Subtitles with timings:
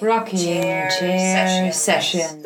[0.00, 2.42] Rocking Chair, Chair Sessions.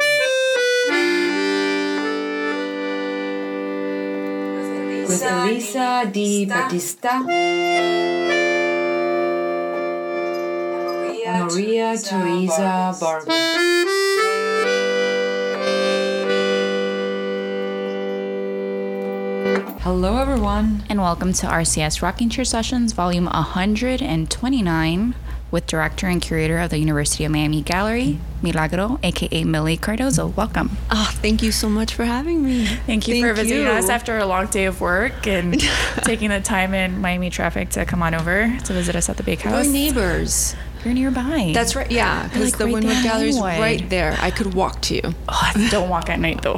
[5.08, 7.12] With Elisa Di Battista
[11.28, 13.30] and Maria Teresa Barber.
[19.80, 20.82] Hello, everyone.
[20.88, 25.14] And welcome to RCS Rocking Chair Sessions, volume 129,
[25.54, 30.26] with director and curator of the University of Miami Gallery, Milagro, aka Millie Cardozo.
[30.26, 30.76] Welcome.
[30.90, 32.66] Oh, thank you so much for having me.
[32.66, 33.68] Thank you Thank for visiting you.
[33.70, 35.60] us after a long day of work and
[36.02, 39.22] taking the time in Miami traffic to come on over to visit us at the
[39.22, 40.56] Big We're neighbors.
[40.84, 41.52] You're nearby.
[41.54, 41.88] That's right.
[41.88, 43.58] Yeah, because like, the right Wynwood there Gallery's anyway.
[43.60, 44.16] right there.
[44.20, 45.14] I could walk to you.
[45.28, 46.56] Oh, don't walk at night though.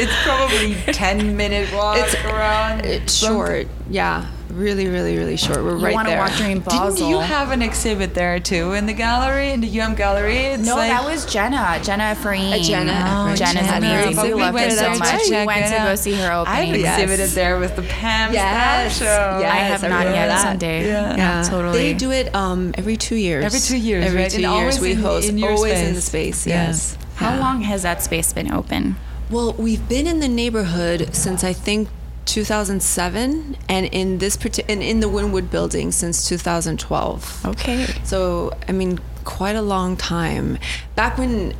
[0.00, 2.84] It's probably 10 minute walk It's- around.
[2.84, 3.68] It's short.
[3.88, 4.26] Yeah,
[4.58, 5.62] really, really, really short.
[5.62, 6.20] We're you right want to there.
[6.20, 6.94] walk during Basel.
[6.94, 10.36] Didn't you have an exhibit there too in the gallery, in the UM gallery?
[10.36, 11.80] It's No, like, that was Jenna.
[11.82, 12.52] Jenna Efrain.
[12.52, 13.36] Uh, Jenna Efrain.
[13.36, 13.76] Jenna's Jenna.
[13.78, 14.16] amazing.
[14.16, 15.24] But We we love her so much.
[15.24, 16.80] to We went to go see her I've opening.
[16.80, 17.00] Yes.
[17.00, 18.98] exhibited there with the Pam Yes.
[18.98, 19.04] Show.
[19.04, 19.52] Yes.
[19.52, 20.42] I have I not yet that.
[20.42, 20.86] someday.
[20.86, 21.16] Yeah.
[21.16, 21.78] Yeah, totally.
[21.78, 23.44] They do it um, every two years.
[23.44, 24.30] Every two years, Every right?
[24.30, 25.28] two And years we in- host.
[25.28, 26.38] in your always in the space.
[26.38, 26.46] space.
[26.46, 26.66] Yeah.
[26.68, 26.96] Yes.
[27.16, 27.40] How Yeah.
[27.40, 28.96] long has that space been open?
[29.30, 31.88] Well, we've been in the neighborhood since I think
[32.28, 37.46] 2007, and in this parti- and in the Wynwood building since 2012.
[37.46, 37.86] Okay.
[38.04, 40.58] So, I mean, quite a long time.
[40.94, 41.54] Back when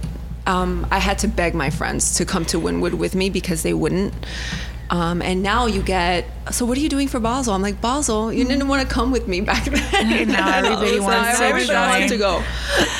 [0.47, 3.75] um, I had to beg my friends to come to Wynwood with me because they
[3.75, 4.15] wouldn't.
[4.91, 7.53] Um, and now you get, so what are you doing for Basel?
[7.53, 10.29] I'm like, Basel, you didn't want to come with me back then.
[10.29, 12.43] Now everybody wants to everybody wants to go.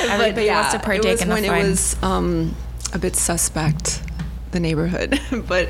[0.01, 1.55] Everybody But wants to partake it was in the when fun.
[1.57, 2.55] it was um,
[2.93, 4.03] a bit suspect,
[4.51, 5.19] the neighborhood.
[5.47, 5.69] but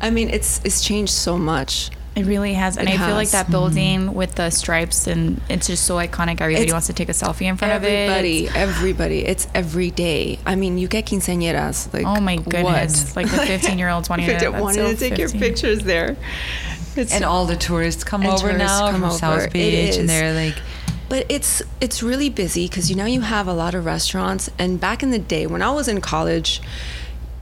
[0.00, 1.90] I mean, it's it's changed so much.
[2.16, 3.42] It really has, and It I feel like has.
[3.44, 3.46] Mm-hmm.
[3.46, 6.40] that building with the stripes and it's just so iconic.
[6.40, 7.86] Everybody It's wants to take a selfie in front of it.
[8.10, 8.48] everybody.
[8.48, 9.18] Everybody.
[9.26, 10.40] It's every day.
[10.44, 11.92] I mean, you get quinceañeras.
[11.94, 12.48] Like, Oh my what?
[12.48, 13.14] goodness!
[13.14, 16.16] Like the 15 year olds wanting to, Wanting to so take your pictures there.
[16.96, 19.16] It's And all the tourists come over tourists now come from over.
[19.18, 20.56] South It Beach, and they're like,
[21.08, 24.50] But it's it's really busy because you know you have a lot of restaurants.
[24.58, 26.60] And back in the day, when I was in college,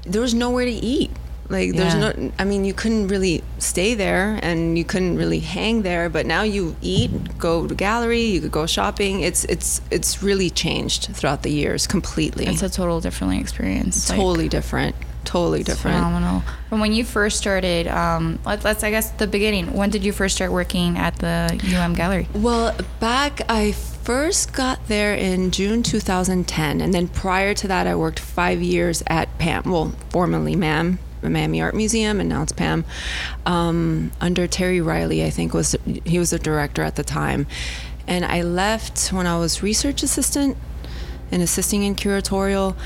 [0.09, 1.11] there was nowhere to eat.
[1.51, 2.13] Like there's Yeah.
[2.13, 6.11] no, I mean, you couldn't really stay there, and you couldn't really hang there.
[6.11, 9.21] But now you eat, go to gallery, you could go shopping.
[9.23, 12.45] It's it's it's really changed throughout the years completely.
[12.47, 14.11] It's a total different experience.
[14.11, 14.95] like, totally different.
[15.25, 15.97] Totally different.
[15.97, 16.43] phenomenal.
[16.69, 19.73] From when you first started, um, let, let's I guess the beginning.
[19.75, 22.29] When did you first start working at the UM Gallery?
[22.35, 23.73] Well, back I
[24.09, 29.03] first got there in June 2010, and then prior to that, I worked five years
[29.07, 29.65] at PAM.
[29.67, 32.87] Well, formerly MAM, the Miami Art Museum, and now it's PAM.
[33.45, 35.77] Um, under Terry Riley, I think was
[36.07, 37.47] he was the director at the time,
[38.07, 40.57] and I left when I was research assistant
[41.31, 42.77] and assisting in curatorial,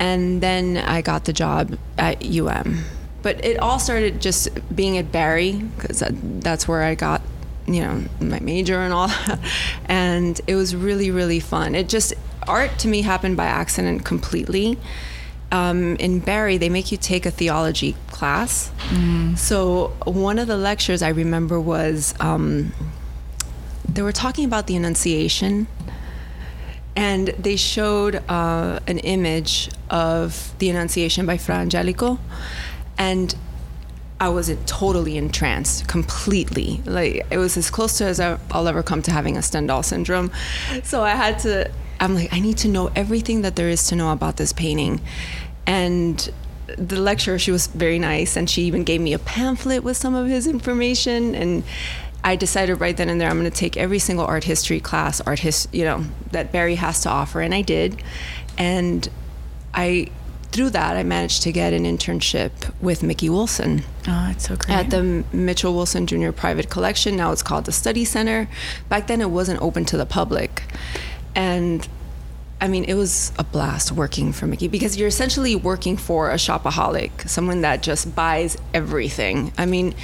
[0.00, 2.80] and then I got the job at UM.
[3.22, 6.02] But it all started just being at Barry because
[6.40, 7.22] that's where I got,
[7.66, 9.38] you know, my major and all that.
[9.86, 11.74] And it was really, really fun.
[11.74, 12.14] It just,
[12.48, 14.78] art to me happened by accident completely.
[15.50, 18.72] Um, in Barry, they make you take a theology class.
[19.36, 22.72] So one of the lectures I remember was um,
[23.86, 25.66] they were talking about the Annunciation
[26.96, 32.18] and they showed uh, an image of the Annunciation by Fra Angelico,
[32.98, 33.34] and
[34.22, 36.80] I was totally entranced, completely.
[36.84, 40.30] Like it was as close to as I'll ever come to having a Stendhal syndrome.
[40.84, 41.68] So I had to.
[41.98, 45.00] I'm like, I need to know everything that there is to know about this painting,
[45.66, 46.32] and
[46.78, 50.14] the lecturer she was very nice and she even gave me a pamphlet with some
[50.14, 51.64] of his information and
[52.24, 55.20] I decided right then and there I'm going to take every single art history class,
[55.20, 58.00] art his, you know, that Barry has to offer, and I did,
[58.56, 59.08] and
[59.74, 60.06] I
[60.52, 64.70] through that I managed to get an internship with Mickey Wolfson Oh, it's so great.
[64.74, 66.30] at the Mitchell Wolfson Jr.
[66.32, 67.16] Private Collection.
[67.16, 68.48] Now it's called the Study Center.
[68.88, 70.62] Back then it wasn't open to the public,
[71.34, 71.86] and
[72.60, 76.34] I mean, it was a blast working for Mickey because you're essentially working for a
[76.36, 79.52] shopaholic, someone that just buys everything.
[79.58, 79.94] I mean,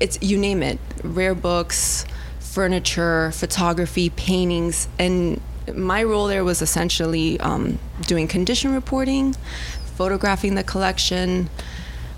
[0.00, 2.04] it's you name it rare books,
[2.40, 4.88] furniture, photography, paintings.
[4.98, 5.40] And
[5.72, 7.78] my role there was essentially um,
[8.08, 9.36] doing condition reporting,
[10.02, 11.48] photographing the collection.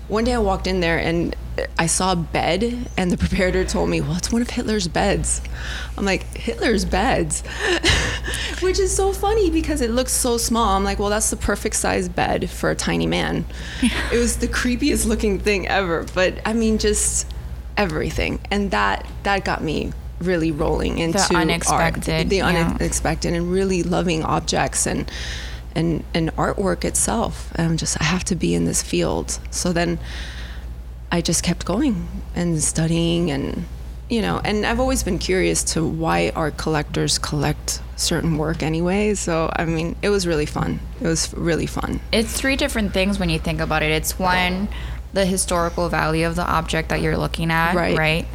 [0.07, 1.35] One day I walked in there and
[1.77, 5.39] I saw a bed, and the preparator told me, Well, it's one of Hitler's beds.
[5.95, 7.41] I'm like, Hitler's beds?
[8.61, 10.75] Which is so funny because it looks so small.
[10.75, 13.45] I'm like, Well, that's the perfect size bed for a tiny man.
[13.81, 16.05] it was the creepiest looking thing ever.
[16.15, 17.31] But I mean, just
[17.77, 18.39] everything.
[18.49, 21.35] And that, that got me really rolling into art.
[21.35, 22.47] unexpected, the yeah.
[22.47, 25.09] unexpected, and really loving objects and
[25.75, 27.51] and and artwork itself.
[27.57, 29.39] I'm just I have to be in this field.
[29.51, 29.99] So then
[31.11, 33.65] I just kept going and studying and
[34.09, 39.15] you know, and I've always been curious to why art collectors collect certain work anyway.
[39.15, 40.79] So I mean, it was really fun.
[41.01, 41.99] It was really fun.
[42.11, 43.91] It's three different things when you think about it.
[43.91, 44.67] It's one,
[45.13, 47.97] the historical value of the object that you're looking at, Right.
[47.97, 48.25] right?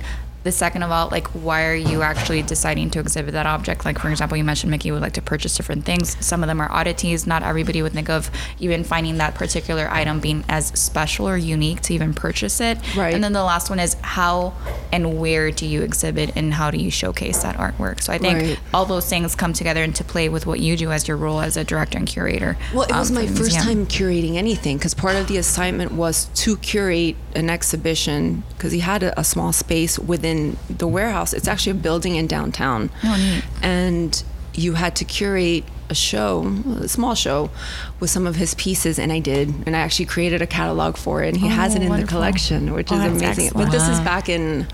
[0.43, 3.85] The second of all, like, why are you actually deciding to exhibit that object?
[3.85, 6.17] Like, for example, you mentioned Mickey would like to purchase different things.
[6.25, 7.27] Some of them are oddities.
[7.27, 11.83] Not everybody would think of even finding that particular item being as special or unique
[11.83, 12.79] to even purchase it.
[12.97, 13.13] Right.
[13.15, 14.55] And then the last one is how
[14.93, 18.01] and where do you exhibit and how do you showcase that artwork?
[18.01, 18.59] So I think Right.
[18.73, 21.57] all those things come together into play with what you do as your role as
[21.59, 22.57] a director and curator.
[22.73, 26.27] Well, it was um, my first time curating anything because part of the assignment was
[26.37, 30.30] to curate an exhibition because he had a, a small space within
[30.69, 31.32] the warehouse.
[31.32, 32.91] It's actually a building in downtown.
[33.05, 33.44] Oh, neat.
[33.62, 34.23] And
[34.55, 36.47] you had to curate a show,
[36.81, 37.50] a small show,
[37.99, 39.53] with some of his pieces, and I did.
[39.67, 41.88] And I actually created a catalog for it, and he oh, has Oh, it in
[41.88, 42.06] wonderful.
[42.06, 43.47] the collection, which Oh, is amazing.
[43.47, 43.55] excellent.
[43.56, 44.67] But this is back in,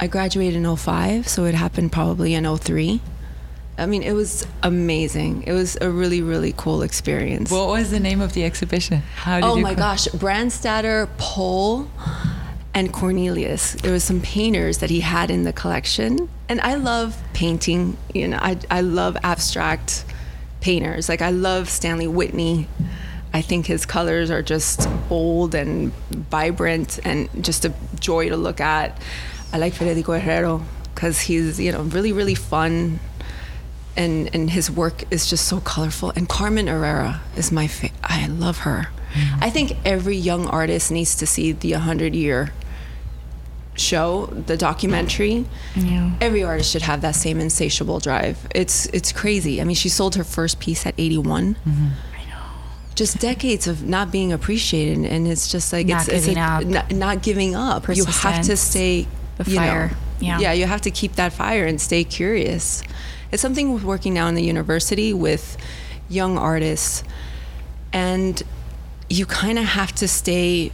[0.00, 3.00] I graduated in 05, so it happened probably in 03.
[3.78, 5.44] I mean, it was amazing.
[5.46, 7.50] It was a really, really cool experience.
[7.50, 8.98] What was the name of the exhibition?
[9.16, 11.88] How did Oh my gosh, Brandstatter, Pole,
[12.74, 13.72] and Cornelius.
[13.72, 17.96] There was some painters that he had in the collection, and I love painting.
[18.14, 20.04] You know, I I love abstract
[20.60, 21.08] painters.
[21.08, 22.68] Like I love Stanley Whitney.
[23.34, 28.60] I think his colors are just bold and vibrant and just a joy to look
[28.60, 29.00] at.
[29.52, 30.62] I like Federico Herrero
[30.94, 33.00] because he's you know really really fun
[33.96, 36.10] and and his work is just so colorful.
[36.16, 38.88] And Carmen Herrera is my fa- I love her.
[39.12, 39.44] Mm-hmm.
[39.44, 42.52] I think every young artist needs to see the 100 year
[43.74, 45.46] show, the documentary.
[45.74, 46.12] Yeah.
[46.20, 48.46] Every artist should have that same insatiable drive.
[48.54, 49.60] It's it's crazy.
[49.60, 51.54] I mean, she sold her first piece at 81.
[51.54, 51.86] Mm-hmm.
[52.94, 56.46] Just decades of not being appreciated, and it's just like Not it's, it's giving a-
[56.46, 56.64] up.
[56.64, 57.88] Not, not giving up.
[57.88, 59.06] You have to stay.
[59.38, 59.90] The you know, fire.
[60.20, 60.38] Yeah.
[60.38, 62.82] yeah, you have to keep that fire and stay curious.
[63.32, 65.56] It's something with working now in the university with
[66.10, 67.02] young artists,
[67.94, 68.40] and
[69.08, 70.70] you kind of have to stay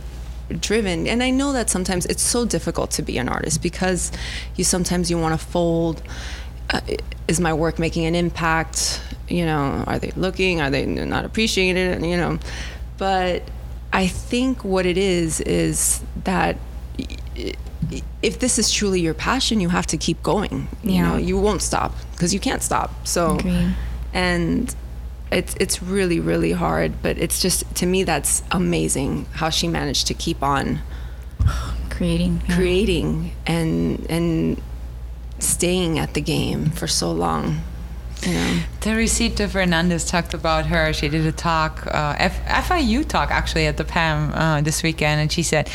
[0.61, 1.07] driven.
[1.07, 4.11] And I know that sometimes it's so difficult to be an artist because
[4.57, 6.03] you sometimes you want to fold.
[6.71, 6.81] Uh,
[7.29, 9.01] is my work making an impact?
[9.29, 10.61] You know, are they looking?
[10.61, 12.03] Are they not appreciating it?
[12.03, 12.39] You know,
[12.97, 13.43] but
[13.93, 16.57] I think what it is is that
[18.23, 20.69] if this is truly your passion, you have to keep going.
[20.83, 21.03] You Yeah.
[21.11, 23.07] know, you won't stop because you can't stop.
[23.07, 23.75] So, Agreed.
[24.13, 24.75] and
[25.31, 30.07] it's it's really really hard, but it's just to me that's amazing how she managed
[30.09, 30.81] to keep on
[31.91, 32.43] Creating.
[32.49, 32.55] yeah.
[32.55, 34.63] creating and and
[35.41, 37.61] staying at the game for so long.
[38.23, 38.59] You know.
[38.81, 40.93] Teresita Fernandez talked about her.
[40.93, 45.21] She did a talk, uh, F- FIU talk actually at the PAM uh, this weekend,
[45.21, 45.71] and she said,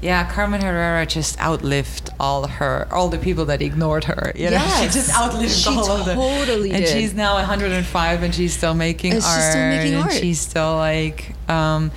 [0.00, 4.32] "Yeah, Carmen Herrera just outlived all her, all the people that ignored her.
[4.36, 6.16] You know, she just outlived She all of them.
[6.16, 6.92] totally and did.
[6.92, 9.34] she's now 105, and she's still making And art.
[9.34, 10.12] she's still making art.
[10.12, 11.90] she's still like, um,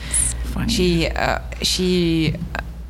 [0.53, 0.69] funny.
[0.71, 2.35] she, uh, she."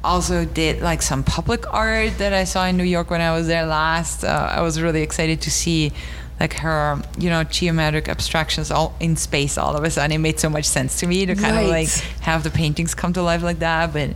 [0.05, 3.47] Also did like some public art that I saw in New York when I was
[3.47, 4.25] there last.
[4.25, 5.93] Uh, I was really excited to see
[6.41, 10.11] like her, you know, geometric abstractions all in space all of a sudden.
[10.11, 11.87] It made so much sense to me to kind of like
[12.19, 13.93] have the paintings come to life like that.
[13.93, 14.09] But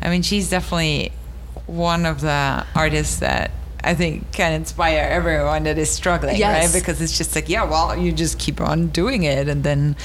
[0.00, 1.10] I mean, she's definitely
[1.72, 3.50] one of the artists that
[3.84, 6.64] I think can inspire everyone that is struggling, Yes.
[6.72, 6.80] right?
[6.80, 9.96] Because it's just like, yeah, well, you just keep on doing it, and then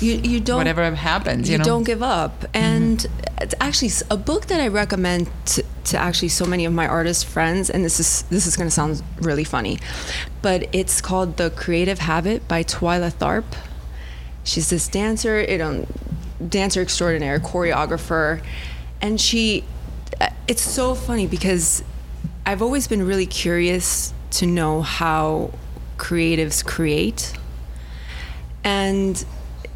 [0.00, 1.64] You you don't whatever happens, you, you know.
[1.64, 2.32] don't give up.
[2.40, 2.56] Mm-hmm.
[2.74, 3.06] And
[3.40, 7.26] it's actually a book that I recommend to, to actually so many of my artist
[7.26, 7.70] friends.
[7.70, 9.78] And this is this is going to sound really funny,
[10.42, 13.44] but it's called The Creative Habit by Twyla Tharp.
[14.44, 15.86] She's this dancer, you know,
[16.48, 18.40] dancer extraordinaire, choreographer,
[19.00, 19.64] and she.
[20.20, 21.82] Uh, It's so funny because
[22.46, 25.50] I've always been really curious to know how
[25.96, 27.32] creatives create.
[28.62, 29.24] And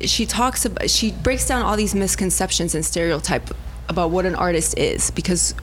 [0.00, 3.50] she talks about she breaks down all these misconceptions and stereotype
[3.88, 5.54] about what an artist is because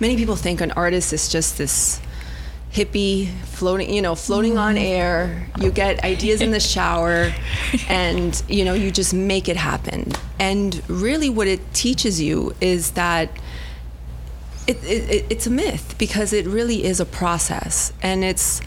[0.00, 2.00] many people think an artist is just this
[2.72, 5.48] hippie floating you know floating on air.
[5.58, 7.32] You get ideas in the shower
[7.88, 10.12] and you know you just make it happen.
[10.38, 13.30] And really what it teaches you is that
[14.66, 18.60] it, it, it- it's a myth because it really is a process and it's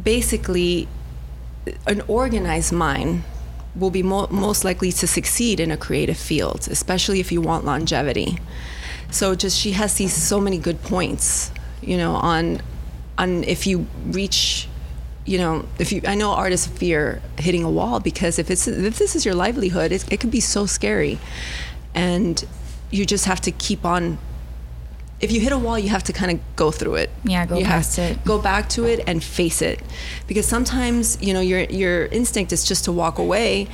[0.00, 0.88] basically
[1.86, 3.24] an organized mind
[3.74, 7.64] will be mo- most likely to succeed in a creative field, especially if you want
[7.64, 8.38] longevity.
[9.10, 11.50] So just she has these so many good points,
[11.82, 12.60] you know, on
[13.16, 14.68] on if you reach
[15.26, 18.96] you know if you i know artists fear hitting a wall because if it's if
[18.98, 21.18] this is your livelihood it, it could be so scary
[21.94, 22.44] and
[22.90, 24.16] you just have to keep on
[25.20, 27.58] if you hit a wall you have to kind of go through it Yeah, go
[27.58, 28.24] you past have, it.
[28.24, 29.80] go back to it and face it
[30.28, 33.66] because sometimes you know your your instinct is just to walk away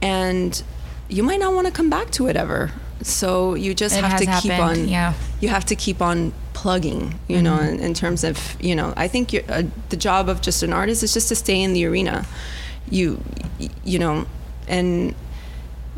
[0.00, 0.62] and
[1.08, 2.70] you might not want to come back to it ever
[3.02, 5.14] so you just It have to keep on yeah.
[5.40, 7.74] you have to keep on plugging you know Mm-hmm.
[7.74, 10.72] in, in terms of you know i think you're, uh, the job of just an
[10.72, 12.26] artist is just to stay in the arena
[12.90, 13.22] you
[13.84, 14.26] you know
[14.66, 15.14] and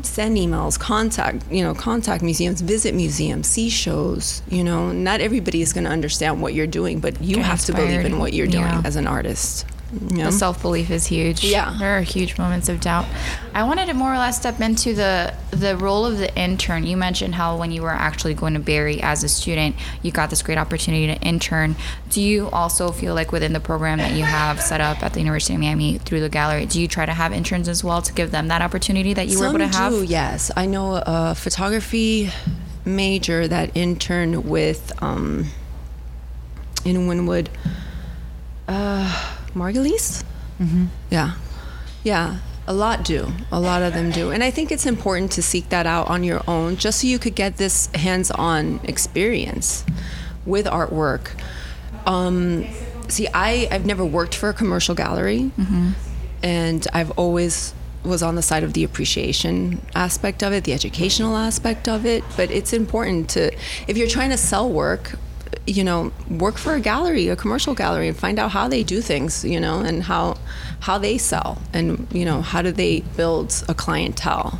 [0.05, 4.91] send emails contact you know contact museums visit museums see shows you know.
[4.91, 8.05] Not everybody is going to understand what you're doing but you Get have to believe
[8.05, 8.81] in what you're doing Yeah.
[8.85, 10.25] as an artist know?
[10.25, 11.43] The self belief is huge.
[11.43, 11.75] Yeah.
[11.79, 13.05] there are huge moments of doubt.
[13.53, 16.85] I wanted to more or less step into the the role of the intern.
[16.85, 20.29] You mentioned how when you were actually going to Barry as a student, you got
[20.29, 21.75] this great opportunity to intern.
[22.09, 25.19] Do you also feel like within the program that you have set up at the
[25.19, 28.13] University of Miami through the gallery, do you try to have interns as well to
[28.13, 29.91] give them that opportunity that you Some were able to have?
[29.91, 30.51] do, yes.
[30.55, 32.29] I know a photography
[32.85, 35.47] major that interned with um,
[36.85, 37.47] in Wynwood,
[38.67, 40.23] uh, Margulies.
[40.59, 40.85] Mm-hmm.
[41.09, 41.35] Yeah,
[42.03, 42.37] yeah.
[42.67, 43.27] A lot do.
[43.51, 46.23] A lot of them do, and I think it's important to seek that out on
[46.23, 49.83] your own, just so you could get this hands-on experience
[50.45, 51.31] with artwork.
[52.05, 52.65] Um,
[53.07, 55.51] see, I I've never worked for a commercial gallery,
[56.43, 61.35] and I've always was on the side of the appreciation aspect of it, the educational
[61.35, 62.23] aspect of it.
[62.37, 63.51] But it's important to,
[63.87, 65.17] if you're trying to sell work,
[65.67, 69.01] you know, work for a gallery, a commercial gallery, and find out how they do
[69.01, 70.37] things, you know, and how
[70.81, 74.59] how they sell, and you know, how do they build a clientele.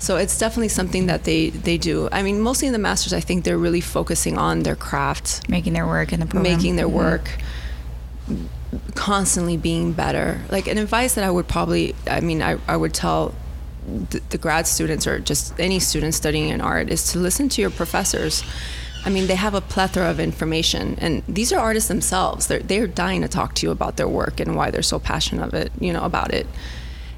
[0.00, 2.08] So it's definitely something that they they do.
[2.12, 5.72] I mean, mostly in the masters, I think they're really focusing on their craft, Making
[5.74, 6.52] their work in the program.
[6.56, 6.92] making their Mhm.
[6.92, 7.30] work
[8.94, 12.92] constantly being better like an advice that i would probably i mean i, I would
[12.92, 13.34] tell
[14.10, 17.62] the, the grad students or just any students studying in art is to listen to
[17.62, 18.44] your professors
[19.04, 22.86] i mean they have a plethora of information and these are artists themselves they're, they're
[22.86, 25.72] dying to talk to you about their work and why they're so passionate of it
[25.80, 26.46] you know about it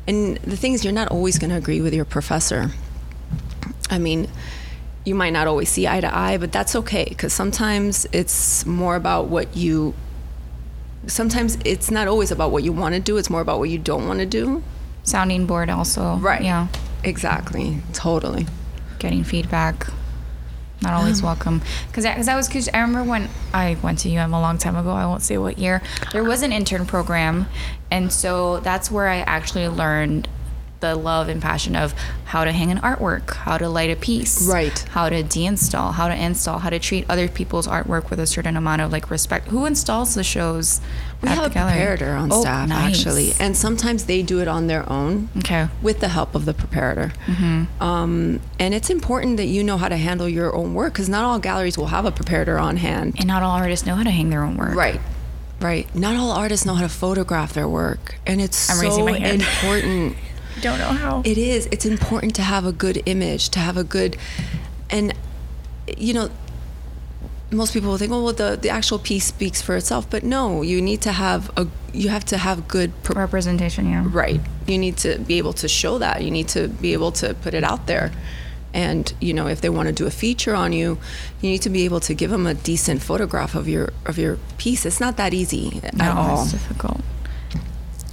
[0.06, 2.70] and the thing is you're not always going to agree with your professor
[3.90, 4.28] i mean
[5.04, 8.96] you might not always see eye to eye but that's okay because sometimes it's more
[8.96, 9.94] about what you
[11.06, 13.78] sometimes it's not always about what you want to do it's more about what you
[13.78, 14.62] don't want to do
[15.02, 16.16] Sounding board also.
[16.16, 16.42] Right.
[16.42, 16.68] Yeah.
[17.02, 18.46] exactly totally
[18.98, 19.86] getting feedback
[20.82, 21.60] not always welcome.
[21.88, 24.76] Because because I was cause I remember when I went to UM a long time
[24.76, 25.82] ago I won't say what year
[26.12, 27.46] there was an intern program
[27.90, 30.28] and so that's where I actually learned
[30.80, 31.92] the love and passion of
[32.24, 34.78] how to hang an artwork how to light a piece Right.
[34.90, 38.56] how to deinstall how to install how to treat other people's artwork with a certain
[38.56, 40.80] amount of like respect who installs the shows
[41.22, 41.74] we at have the a gallery?
[41.98, 42.96] preparator on Oh, staff nice.
[42.98, 46.54] actually and sometimes they do it on their own okay with the help of the
[46.54, 47.12] preparator
[47.80, 51.24] um, and it's important that you know how to handle your own work because not
[51.24, 54.10] all galleries will have a preparator on hand and not all artists know how to
[54.10, 55.00] hang their own work Right.
[55.60, 55.94] Right.
[55.94, 58.14] Not all artists know how to photograph their work.
[58.26, 59.42] And it's I'm so my hand.
[59.62, 60.16] important.
[60.60, 61.66] Don't know how it is.
[61.72, 64.16] It's important to have a good image, to have a good
[64.88, 65.14] and
[65.96, 66.30] you know,
[67.50, 70.08] most people will think, oh well the, the actual piece speaks for itself.
[70.08, 74.04] But no, you need to have a you have to have good pro- representation yeah
[74.06, 74.40] right.
[74.66, 76.22] You need to be able to show that.
[76.22, 78.12] You need to be able to put it out there.
[78.72, 80.98] And you know, if they want to do a feature on you,
[81.40, 84.38] you need to be able to give them a decent photograph of your of your
[84.58, 84.86] piece.
[84.86, 86.42] It's not that easy at no, all.
[86.42, 87.00] it's difficult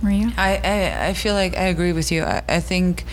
[0.02, 2.24] Maria I, I, I feel like I agree with you.
[2.24, 3.06] I, I think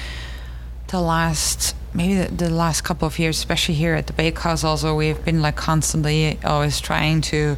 [0.88, 4.94] the last maybe the, the last couple of years, especially here at the Bakehouse, also
[4.96, 7.56] we've been like constantly always trying to,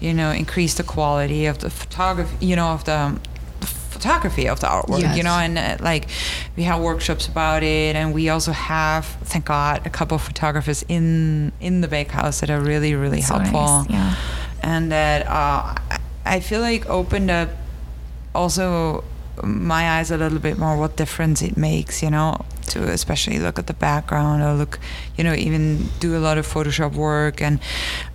[0.00, 3.18] you know, increase the quality of the photography, you know, of the,
[3.60, 5.16] the photography of the artwork, Yes.
[5.16, 6.08] you know, and uh, like
[6.56, 10.84] we have workshops about it, and we also have, thank God, a couple of photographers
[10.88, 14.16] in in the Bakehouse that are really really That's so nice, helpful yeah.
[14.62, 17.50] and that uh, I- I feel like opened up
[18.36, 19.02] also
[19.42, 23.58] my eyes a little bit more what difference it makes, you know, to especially look
[23.58, 24.78] at the background or look,
[25.16, 27.42] you know, even do a lot of Photoshop work.
[27.42, 27.60] And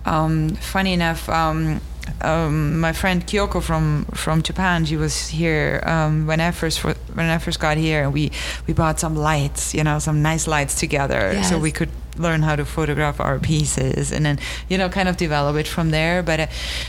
[0.04, 1.80] um, funny enough, um,
[2.20, 7.26] um, my friend Kyoko from from Japan, she was here um, when I first when
[7.30, 8.32] I first got here, and we
[8.66, 12.54] we bought some lights, you know, some nice lights together, so we could learn how
[12.56, 14.38] to photograph our pieces and then
[14.68, 16.46] you know kind of develop it from there but uh,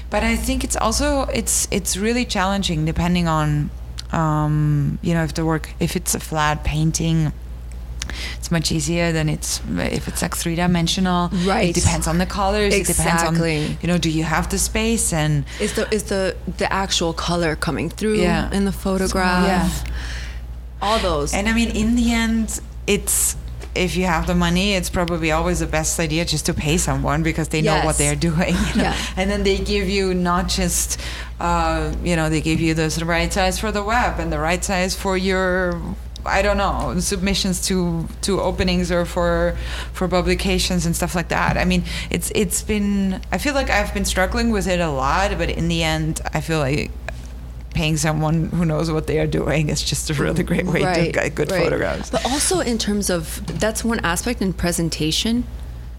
[0.10, 3.70] but i think it's also it's it's really challenging depending on
[4.12, 7.32] um you know if the work if it's a flat painting
[8.38, 11.30] it's much easier than it's if it's like three dimensional.
[11.46, 11.70] Right.
[11.70, 12.74] It depends on the colors.
[12.74, 13.65] It depends Exactly.
[13.65, 17.13] on you know, do you have the space and Is the is the the actual
[17.13, 18.51] color coming through Yeah.
[18.51, 19.48] in the photograph?
[19.48, 19.70] Yeah.
[20.82, 21.34] All those.
[21.34, 23.38] And I mean, in the end, it's
[23.75, 27.24] if you have the money, it's probably always the best idea just to pay someone
[27.24, 28.56] because they know what they're doing.
[28.56, 28.84] you know?
[28.84, 28.98] Yeah.
[29.18, 31.00] And then they give you not just,
[31.39, 34.63] uh, you know, they give you the right size for the web and the right
[34.63, 35.82] size for your.
[36.25, 39.58] I don't know submissions to to openings or for
[39.92, 41.58] for publications and stuff like that.
[41.58, 43.20] I mean, it's it's been.
[43.30, 46.39] I feel like I've been struggling with it a lot, but in the end, I
[46.39, 46.92] feel like
[47.74, 51.12] paying someone who knows what they are doing is just a really great way to
[51.12, 51.63] get good right.
[51.63, 52.10] photographs.
[52.10, 55.46] But also in terms of that's one aspect in presentation.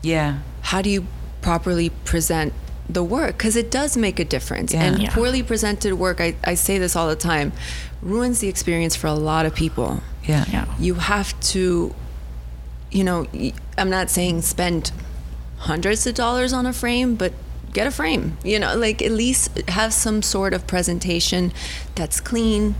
[0.02, 0.38] Yeah.
[0.62, 1.06] How do you
[1.42, 2.52] properly present
[2.88, 3.38] the work?
[3.38, 4.72] Because it does make a difference.
[4.72, 4.84] Yeah.
[4.84, 5.14] And Yeah.
[5.14, 7.52] poorly presented work, I, I say this all the time,
[8.02, 10.02] ruins the experience for a lot of people.
[10.24, 10.44] Yeah.
[10.50, 10.66] Yeah.
[10.78, 11.94] You have to,
[12.90, 13.26] you know,
[13.76, 14.92] I'm not saying spend
[15.58, 17.32] hundreds of dollars on a frame, but
[17.74, 18.38] get a frame.
[18.42, 21.52] You know, like at least have some sort of presentation
[21.94, 22.74] that's clean,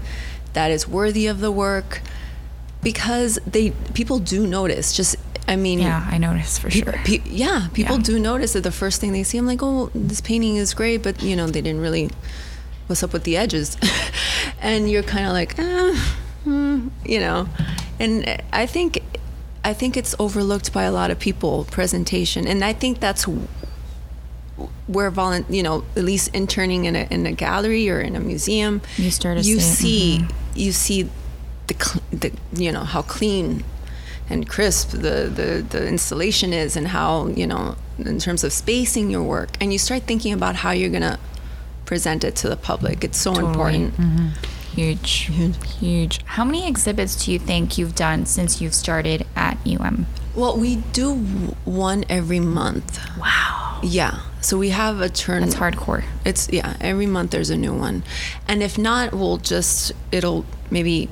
[0.55, 2.01] that is worthy of the work,
[2.83, 4.93] because they people do notice.
[4.97, 6.93] Just, I mean, Yeah, I notice for sure.
[7.05, 8.03] Pe- yeah, people Yeah.
[8.03, 11.03] do notice that the first thing they see, I'm like, oh, this painting is great,
[11.03, 12.11] but you know, they didn't really.
[12.87, 13.77] What's up with the edges?
[14.61, 15.95] and you're kind of like, eh,
[17.07, 17.49] you know,
[17.99, 19.01] and I think,
[19.65, 23.27] I think it's overlooked by a lot of people presentation, and I think that's
[24.87, 28.21] where volun, you know, at least interning in a in a gallery or in a
[28.21, 31.03] museum, You start to you see see, you see
[31.67, 33.65] the, cl- the you know how clean
[34.31, 39.11] and crisp the, the the installation is and how you know in terms of spacing
[39.11, 41.19] your work and you start thinking about how you're gonna
[41.85, 43.53] present it to the public it's so Totally.
[43.53, 44.35] important
[44.75, 45.31] Huge.
[45.79, 46.21] Huge.
[46.25, 50.07] How many exhibits do you think you've done since you've started at UM?
[50.35, 51.15] well we do
[51.65, 53.81] one every month Wow.
[53.83, 56.05] yeah so we have a turn It's hardcore.
[56.25, 58.05] It's yeah, every month there's a new one.
[58.47, 61.09] And if not, we'll just it'll maybe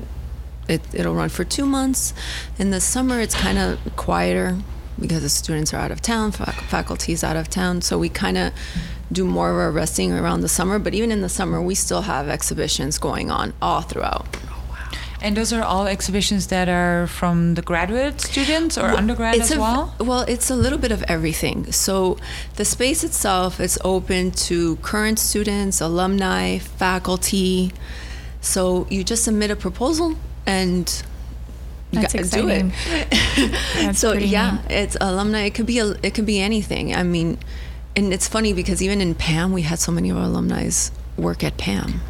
[0.69, 2.13] it it'll run for 2 months.
[2.59, 4.59] In the summer it's kind of quieter
[5.01, 8.37] because the students are out of town, fac- faculty's out of town, so we kind
[8.37, 8.53] of
[9.11, 12.03] do more of our resting around the summer, but even in the summer we still
[12.03, 14.27] have exhibitions going on all throughout.
[15.25, 19.57] And those are all exhibitions that are from the graduate students or undergrad It's as
[19.57, 19.95] a- well?
[20.01, 21.71] Well, it's a little bit of everything.
[21.71, 22.19] So
[22.57, 27.73] the space itself is open to current students, alumni, faculty.
[28.41, 30.91] So you just submit a proposal and
[31.93, 32.65] you That's gotta do it.
[33.77, 34.71] That's so yeah, neat.
[34.73, 35.43] it's alumni.
[35.45, 36.95] It could be a, it could be anything.
[36.97, 37.39] I mean,
[37.95, 40.69] and it's funny because even in PAM, we had so many of our alumni
[41.17, 42.01] work at PAM.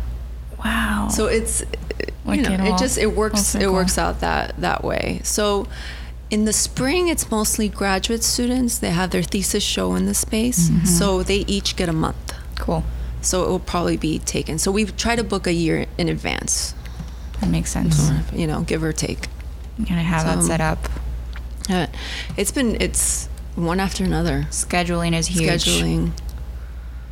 [0.64, 1.09] Wow.
[1.11, 1.64] So it's
[2.25, 5.20] Like you know, it it just it works it works out that that way.
[5.25, 5.66] So
[6.31, 8.79] in the spring it's mostly graduate students.
[8.79, 10.68] They have their thesis show in the space.
[10.68, 10.87] Mm-hmm.
[10.87, 12.35] So they each get a month.
[12.57, 12.85] cool.
[13.20, 14.59] So it will probably be taken.
[14.59, 16.75] So we try to book a year in advance,
[17.40, 18.11] That makes sense.
[18.33, 19.29] you know, give or take.
[19.79, 20.79] I'm gonna have that set up.
[21.70, 21.87] Uh,
[22.37, 24.46] it's been it's one after another.
[24.51, 25.64] Scheduling is huge.
[25.64, 26.12] Scheduling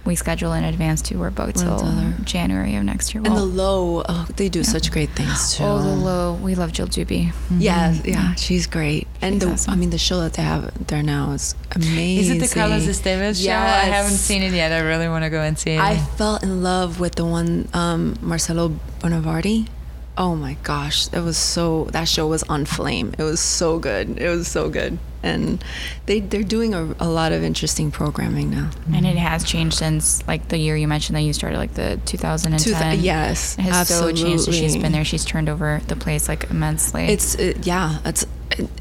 [0.05, 1.19] We schedule in advance too.
[1.19, 1.79] We're booked till.
[2.25, 3.23] January of next year.
[3.25, 4.03] and the Lowe.
[4.09, 5.65] Oh, they do such great things too.
[5.65, 6.35] oh, the Lowe.
[6.35, 7.33] We love Jill Deupi.
[7.51, 9.07] Yeah, yeah, she's great.
[9.21, 9.73] And She's the, awesome.
[9.75, 12.19] I mean, the show that they have there now is amazing.
[12.19, 13.51] Is it the Carlos Estevez show?
[13.53, 14.73] I haven't seen it yet.
[14.73, 15.81] I really want to go and see it.
[15.81, 19.69] I fell in love with the one um, Marcelo Bonevardi.
[20.19, 21.85] Oh my gosh, that was so.
[21.93, 23.15] That show was on flame.
[23.19, 24.19] It was so good.
[24.21, 25.65] It was so good, and
[26.07, 28.71] they they're doing a, a lot of interesting programming now.
[28.93, 31.99] And it has changed since like the year you mentioned that you started, like the
[32.05, 32.59] 2010.
[32.59, 34.45] Two thou- yes, it has so changed.
[34.45, 34.83] since She's absolutely.
[34.83, 35.05] been there.
[35.05, 37.05] She's turned over the place like immensely.
[37.07, 38.27] It's it, yeah, it's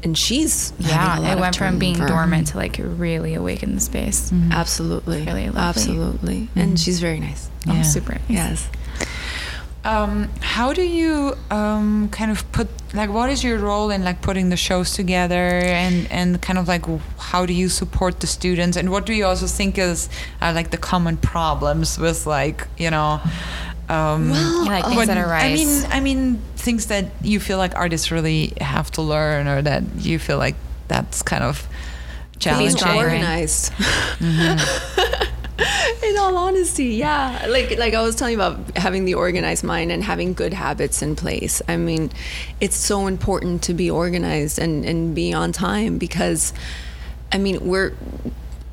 [0.02, 1.18] and she's having a yeah.
[1.28, 2.12] lot It of went from being turnover.
[2.14, 4.30] dormant to like really awaken the space.
[4.30, 4.52] Mm-hmm.
[4.52, 5.60] Absolutely, Really lovely.
[5.60, 6.74] absolutely, and mm-hmm.
[6.74, 7.48] she's very nice.
[7.66, 7.82] Oh, Yeah.
[7.82, 8.12] super.
[8.14, 8.20] nice.
[8.28, 8.68] Yes.
[9.84, 14.20] Um, how do you um, kind of put like what is your role in like
[14.20, 16.84] putting the shows together and and kind of like
[17.18, 20.08] how do you support the students and what do you also think is
[20.42, 23.20] uh, like the common problems with like you know
[23.88, 27.58] um, Well, Yeah, like things what- that I mean, I mean things that you feel
[27.58, 30.56] like artists really have to learn, or that you feel like
[30.88, 31.66] that's kind of
[32.44, 32.96] being challenging.
[32.96, 33.72] organized.
[34.20, 34.58] In
[36.30, 37.46] all honesty, yeah.
[37.48, 41.02] Like like I was telling you about having the organized mind and having good habits
[41.02, 41.60] in place.
[41.68, 42.10] I mean,
[42.60, 46.52] it's so important to be organized and, and be on time because
[47.32, 47.92] I mean we're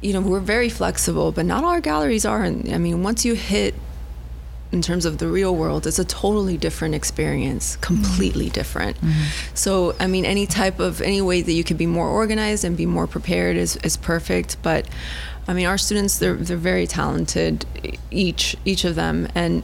[0.01, 2.43] you know, we're very flexible, but not all our galleries are.
[2.43, 3.73] And I mean, once you hit
[4.71, 7.81] in terms of the real world it's a totally different experience mm-hmm.
[7.81, 9.55] completely different mm-hmm.
[9.55, 12.75] so i mean any type of any way that you could be more organized and
[12.75, 14.85] be more prepared is, is perfect but
[15.47, 17.65] i mean our students they're, they're very talented
[18.11, 19.63] each each of them and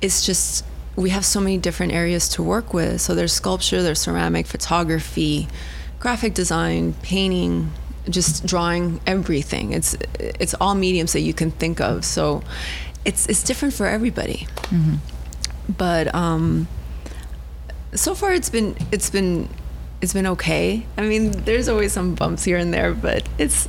[0.00, 0.64] it's just
[0.96, 5.48] we have so many different areas to work with so there's sculpture there's ceramic photography
[5.98, 7.70] graphic design painting
[8.08, 12.42] just drawing everything it's it's all mediums that you can think of so
[13.04, 14.46] it's it's different for everybody.
[14.70, 14.96] Mm-hmm.
[15.76, 16.68] But um,
[17.94, 19.48] so far it's been it's been
[20.00, 20.86] it's been okay.
[20.96, 23.68] I mean, there's always some bumps here and there, but it's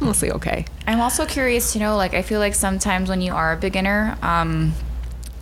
[0.00, 0.64] it's mostly okay.
[0.86, 4.16] I'm also curious to know, like, I feel like sometimes when you are a beginner,
[4.22, 4.72] um,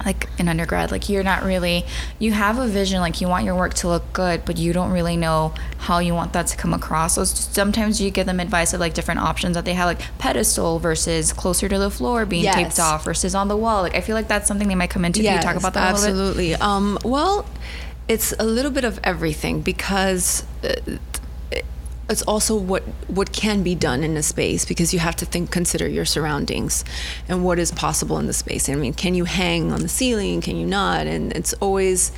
[0.05, 1.85] like in undergrad like you're not really
[2.21, 4.93] you have a vision like you want your work to look good but you don't
[4.93, 7.17] really know how you want that to come across.
[7.17, 10.79] So sometimes you give them advice of like different options that they have like pedestal
[10.79, 12.55] versus closer to the floor being yes.
[12.55, 13.83] taped off versus on the wall.
[13.83, 15.21] Like i feel like that's something they might come into.
[15.21, 16.55] Yes, Can you talk about that absolutely.
[16.55, 17.45] Um, well
[18.07, 20.77] it's a little bit of everything because uh,
[22.09, 25.51] it's also what what can be done in a space because you have to think
[25.51, 26.85] consider your surroundings
[27.29, 28.69] and what is possible in the space.
[28.69, 30.41] I mean, can you hang on the ceiling?
[30.41, 31.07] Can you not?
[31.07, 32.13] And it's always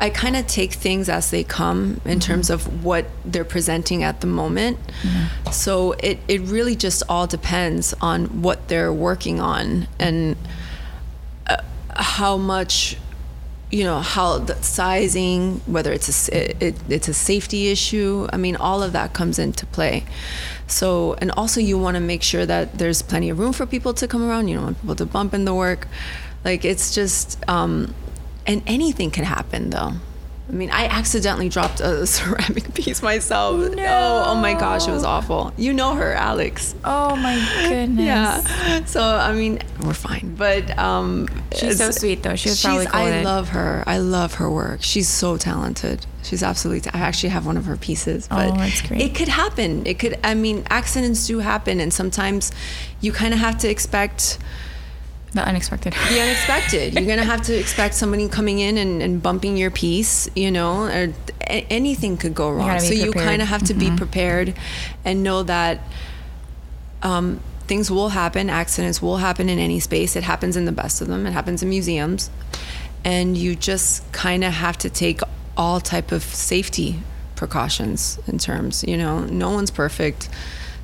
[0.00, 2.18] I kind of take things as they come in mm-hmm.
[2.18, 4.78] terms of what they're presenting at the moment.
[5.02, 5.50] Mm-hmm.
[5.52, 10.36] So it it really just all depends on what they're working on and
[11.46, 11.62] uh,
[11.96, 12.96] how much
[13.70, 18.56] you know how the sizing whether it's a it, it's a safety issue i mean
[18.56, 20.04] all of that comes into play.
[20.66, 23.94] So and also you want to make sure that there's plenty of room for people
[23.94, 25.88] to come around you don't want people to bump in the work.
[26.44, 27.94] Like it's just um
[28.46, 29.92] and anything can happen though
[30.48, 33.74] I mean, I accidentally dropped a ceramic piece myself.
[33.74, 33.84] No.
[33.84, 35.52] Oh, oh my gosh, it was awful.
[35.58, 36.74] You know her, Alex.
[36.84, 37.34] Oh my
[37.68, 38.04] goodness.
[38.04, 38.84] yeah.
[38.86, 42.34] So I mean, we're fine, but um, she's so sweet though.
[42.36, 42.86] She was probably.
[42.86, 43.84] Cool I love her.
[43.86, 44.82] I love her work.
[44.82, 46.06] She's so talented.
[46.22, 46.80] She's absolutely.
[46.80, 49.02] T- I actually have one of her pieces, but oh, that's great.
[49.02, 49.86] it could happen.
[49.86, 50.18] It could.
[50.24, 52.52] I mean, accidents do happen, and sometimes
[53.02, 54.38] you kind of have to expect
[55.34, 55.92] the unexpected.
[55.92, 56.94] The unexpected.
[56.94, 60.84] You're gonna have to expect somebody coming in and, and bumping your piece, you know,
[60.84, 61.12] or
[61.42, 62.74] a- anything could go wrong.
[62.74, 63.04] You so prepared.
[63.04, 63.94] you kind of have to mm-hmm.
[63.94, 64.54] be prepared
[65.04, 65.80] and know that
[67.02, 68.48] um, things will happen.
[68.48, 70.16] Accidents will happen in any space.
[70.16, 71.26] It happens in the best of them.
[71.26, 72.30] It happens in museums,
[73.04, 75.20] and you just kind of have to take
[75.56, 77.00] all type of safety
[77.36, 78.82] precautions in terms.
[78.82, 80.28] You know, no one's perfect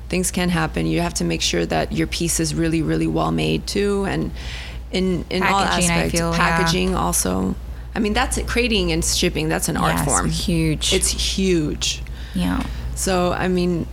[0.09, 0.85] things can happen.
[0.85, 4.31] You have to make sure that your piece is really, really well made too, and
[4.91, 6.99] in in all aspects, feel, packaging yeah.
[6.99, 7.55] also.
[7.93, 8.47] I mean, that's it.
[8.47, 9.47] Creating and shipping.
[9.47, 10.29] That's an yes, art form.
[10.29, 10.93] Huge.
[10.93, 12.01] It's huge.
[12.33, 12.65] Yeah.
[12.95, 13.87] So I mean,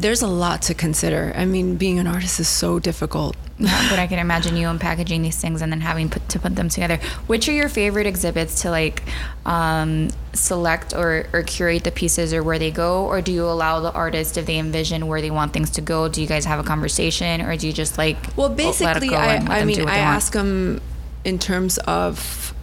[0.00, 1.32] there's a lot to consider.
[1.36, 3.36] I mean, being an artist is so difficult.
[3.58, 6.56] Yeah, but I can imagine you unpackaging these things and then having put, to put
[6.56, 6.96] them together.
[7.26, 9.02] Which are your favorite exhibits to like
[9.46, 13.04] um, select or, or curate the pieces or where they go?
[13.06, 16.08] Or do you allow the artist, if they envision where they want things to go,
[16.08, 19.64] do you guys have a conversation or do you just like well, basically, I, I
[19.64, 20.80] mean, I ask them
[21.24, 22.54] in terms of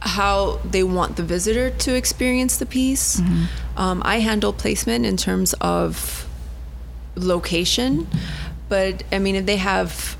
[0.00, 3.20] how they want the visitor to experience the piece.
[3.20, 3.44] Mm-hmm.
[3.76, 6.28] Um, I handle placement in terms of
[7.16, 8.06] location,
[8.68, 10.16] but I mean, if they have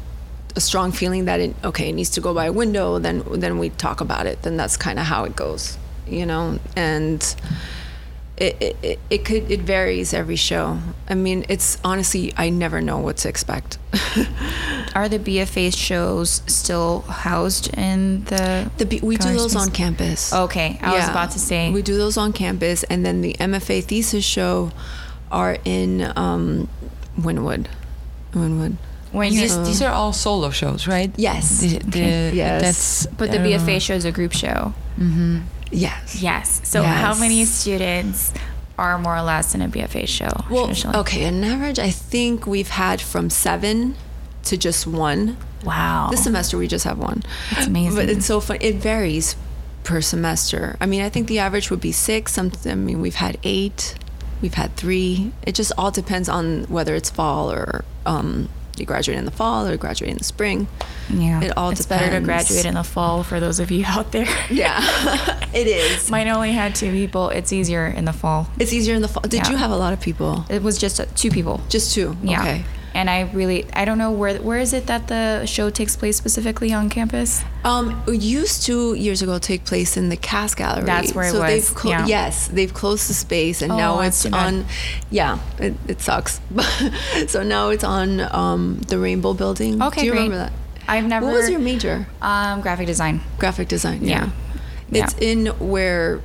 [0.56, 3.58] a strong feeling that it okay it needs to go by a window, then then
[3.58, 4.42] we talk about it.
[4.42, 7.34] Then that's kind of how it goes, you know, and.
[8.36, 10.78] It, it, it could it varies every show.
[11.08, 13.78] I mean, it's honestly I never know what to expect.
[14.94, 18.70] Are the BFA shows still housed in the?
[18.78, 19.62] The B, we do those space?
[19.62, 20.32] on campus.
[20.32, 20.98] Okay, I yeah.
[20.98, 24.72] was about to say we do those on campus, and then the MFA thesis show
[25.30, 26.68] are in um,
[27.18, 27.66] Wynwood.
[28.32, 28.76] Wynwood.
[29.14, 31.12] When these, these are all solo shows, right?
[31.16, 31.60] Yes.
[31.60, 32.62] The, the, yes.
[32.62, 34.74] That's, but the BFA uh, show is a group show.
[34.98, 35.42] Mm-hmm.
[35.74, 36.22] Yes.
[36.22, 36.60] Yes.
[36.64, 37.00] So yes.
[37.00, 38.32] how many students
[38.78, 40.30] are more or less in a BFA show?
[40.50, 43.96] Well, okay, on average, I think we've had from seven
[44.44, 45.36] to just one.
[45.64, 46.08] Wow.
[46.10, 47.22] This semester we just have one.
[47.52, 47.96] It's amazing.
[47.96, 48.58] But it's so fun.
[48.60, 49.36] It varies
[49.82, 50.76] per semester.
[50.80, 52.32] I mean, I think the average would be six.
[52.32, 53.94] Some, I mean, we've had eight.
[54.42, 55.32] We've had three.
[55.46, 58.48] It just all depends on whether it's fall or um,
[58.80, 60.66] you graduate in the fall or graduate in the spring.
[61.08, 62.04] Yeah, it all it's depends.
[62.04, 64.26] better to graduate in the fall for those of you out there.
[64.50, 64.80] Yeah,
[65.54, 66.10] it is.
[66.10, 67.30] Mine only had two people.
[67.30, 68.48] It's easier in the fall.
[68.58, 69.22] It's easier in the fall.
[69.22, 69.50] Did yeah.
[69.50, 70.44] you have a lot of people?
[70.48, 71.60] It was just two people.
[71.68, 72.16] Just two.
[72.22, 72.40] Yeah.
[72.40, 75.96] Okay and I really I don't know where where is it that the show takes
[75.96, 77.42] place specifically on campus?
[77.64, 80.84] Um, it used to years ago take place in the Cass Gallery.
[80.84, 81.48] That's where so it was.
[81.48, 82.06] They've clo- yeah.
[82.06, 84.66] Yes, they've closed the space, and oh, now it's on.
[85.10, 86.40] Yeah, it, it sucks.
[87.26, 89.82] so now it's on um, the Rainbow Building.
[89.82, 90.22] Okay, Do you great.
[90.22, 90.52] remember that?
[90.86, 91.26] I've never.
[91.26, 92.06] What was your major?
[92.22, 93.20] Um, graphic design.
[93.38, 94.04] Graphic design.
[94.04, 94.30] Yeah.
[94.90, 95.04] Yeah.
[95.04, 96.20] It's in where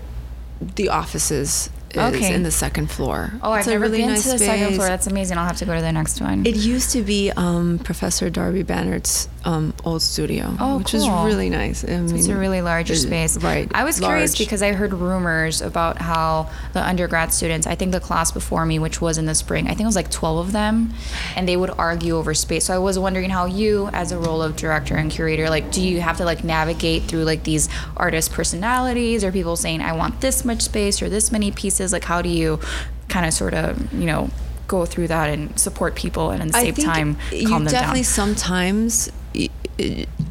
[0.76, 2.34] the offices is Okay.
[2.34, 3.32] in the second floor.
[3.42, 4.88] Oh, I've It's a never really been nice to the second floor.
[4.88, 5.38] That's amazing.
[5.38, 6.46] I'll have to go to the next one.
[6.46, 11.50] It used to be um, Professor Darby Bannard's um, old studio, Oh, which is really
[11.50, 11.84] nice.
[11.84, 13.38] I it's a really larger space.
[13.38, 13.70] Right.
[13.74, 18.00] I was curious because I heard rumors about how the undergrad students, I think the
[18.02, 20.52] class before me, which was in the spring, I think it was like 12 of
[20.52, 20.94] them,
[21.38, 22.66] and they would argue over space.
[22.66, 25.82] So I was wondering how you, as a role of director and curator, like, do
[25.82, 30.20] you have to like navigate through like these artist personalities or people saying, I want
[30.20, 31.79] this much space or this many pieces?
[31.80, 32.60] Like, how do you
[33.08, 34.30] kind of sort of, you know,
[34.68, 38.02] go through that and support people and at the same time you calm them definitely
[38.02, 38.04] down?
[38.04, 39.12] sometimes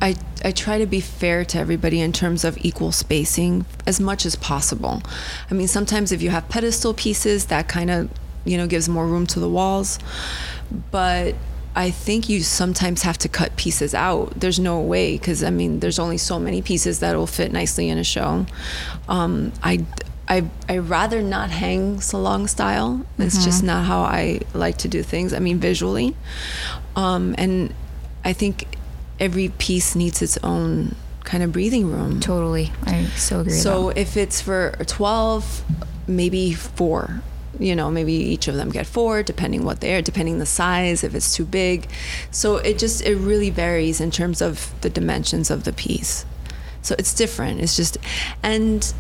[0.01, 4.27] I, I try to be fair to everybody in terms of equal spacing as much
[4.27, 5.03] as possible.
[5.51, 8.11] I mean, sometimes if you have pedestal pieces, that kind of
[8.45, 9.99] you know gives more room to the walls,
[10.91, 11.35] but
[11.75, 14.39] I think you sometimes have to cut pieces out.
[14.39, 17.89] There's no way because I mean, there's only so many pieces that will fit nicely
[17.89, 18.47] in a show.
[19.09, 19.85] Um, I.
[20.29, 23.05] I I rather not hang salon style.
[23.19, 25.33] It's just not how I like to do things.
[25.33, 26.15] I mean, visually,
[26.97, 27.73] um, and
[28.25, 28.67] I think
[29.19, 32.21] every piece needs its own kind of breathing room.
[32.21, 32.73] Totally.
[32.85, 35.65] I so agree So if it's for 12,
[36.07, 37.23] maybe four.
[37.59, 41.03] You know, maybe each of them get four, depending what they are, depending the size,
[41.03, 41.89] if it's too big.
[42.31, 46.25] So it just it really varies in terms of the dimensions of the piece.
[46.83, 47.61] So it's different.
[47.61, 47.99] It's just,
[48.43, 48.93] and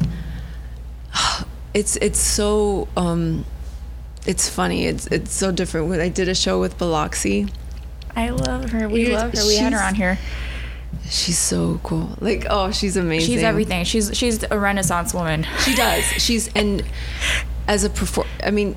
[1.74, 3.44] it's it's so um,
[4.26, 4.86] it's funny.
[4.86, 5.88] It's it's so different.
[5.88, 7.46] When I did a show with Biloxi,
[8.16, 8.88] I love her.
[8.88, 9.46] We love her.
[9.46, 10.18] We had her on here.
[11.08, 12.16] she's so cool.
[12.20, 13.34] Like oh, she's amazing.
[13.34, 13.84] She's everything.
[13.84, 15.46] She's she's a renaissance woman.
[15.60, 16.04] She does.
[16.04, 16.82] She's and
[17.66, 18.26] as a perform.
[18.42, 18.76] I mean,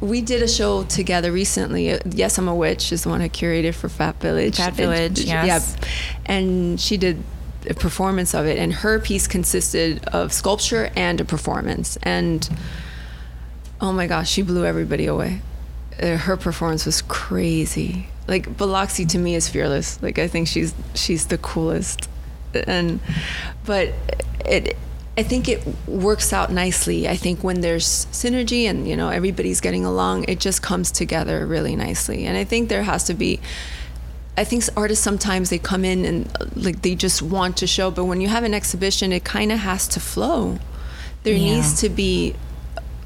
[0.00, 1.98] we did a show together recently.
[2.06, 4.56] Yes, I'm a witch is the one I curated for Fat Village.
[4.56, 5.76] Fat And- Village, yes.
[5.80, 5.88] Yeah,
[6.26, 7.22] and she did
[7.74, 11.98] performance of it, and her piece consisted of sculpture and a performance.
[12.02, 12.48] And
[13.80, 15.42] oh my gosh, she blew everybody away.
[16.00, 18.08] Uh, her performance was crazy.
[18.26, 20.00] Like Biloxi to me is fearless.
[20.02, 22.08] Like I think she's she's the coolest,
[22.54, 23.00] and
[23.64, 23.92] but
[24.44, 24.76] it.
[25.16, 27.08] I think it works out nicely.
[27.08, 31.44] I think when there's synergy and you know everybody's getting along, it just comes together
[31.44, 32.24] really nicely.
[32.24, 33.40] And I think there has to be.
[34.38, 37.90] I think artists sometimes they come in and uh, like they just want to show,
[37.90, 40.58] but when you have an exhibition, it kind of has to flow.
[41.24, 41.54] There Yeah.
[41.56, 42.34] needs to be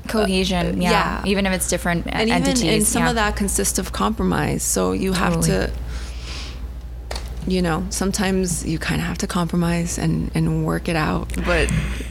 [0.09, 0.83] Cohesion.
[0.83, 0.91] yeah.
[0.91, 1.23] yeah.
[1.31, 2.63] Even if it's different and entities.
[2.65, 3.09] even and some yeah.
[3.11, 5.67] of that consists of compromise so you have Totally.
[5.69, 5.71] to
[7.47, 11.69] you know sometimes you kind of have to compromise and and work it out but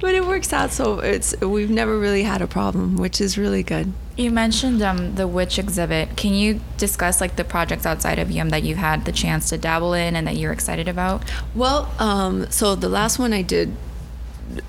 [0.00, 3.62] but it works out so it's we've never really had a problem which is really
[3.62, 6.14] good You mentioned um, the witch exhibit.
[6.16, 9.56] Can you discuss like the projects outside of UM that you've had the chance to
[9.56, 11.22] dabble in and that you're excited about?
[11.54, 13.74] well um so the last one i did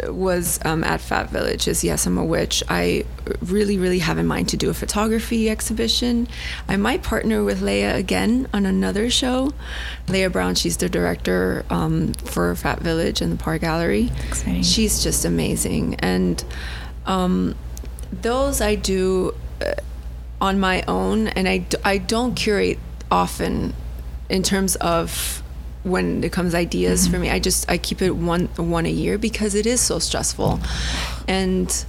[0.08, 2.64] was um, at Fat Village is Yes, I'm a Witch.
[2.70, 3.06] I
[3.42, 6.28] really, really have in mind to do a photography exhibition.
[6.68, 9.54] I might partner with Leia again on another show.
[10.08, 14.12] Leia Brown, she's the director um, for Fat Village and the Park Gallery.
[14.28, 14.64] Exciting.
[14.64, 15.96] She's just amazing.
[15.96, 16.44] And
[17.06, 17.56] um,
[18.12, 19.74] those I do uh,
[20.40, 23.74] on my own, and I, d- I don't curate often
[24.30, 25.41] in terms of
[25.84, 29.18] when it comes ideas for me i just i keep it one one a year
[29.18, 30.60] because it is so stressful
[31.28, 31.86] and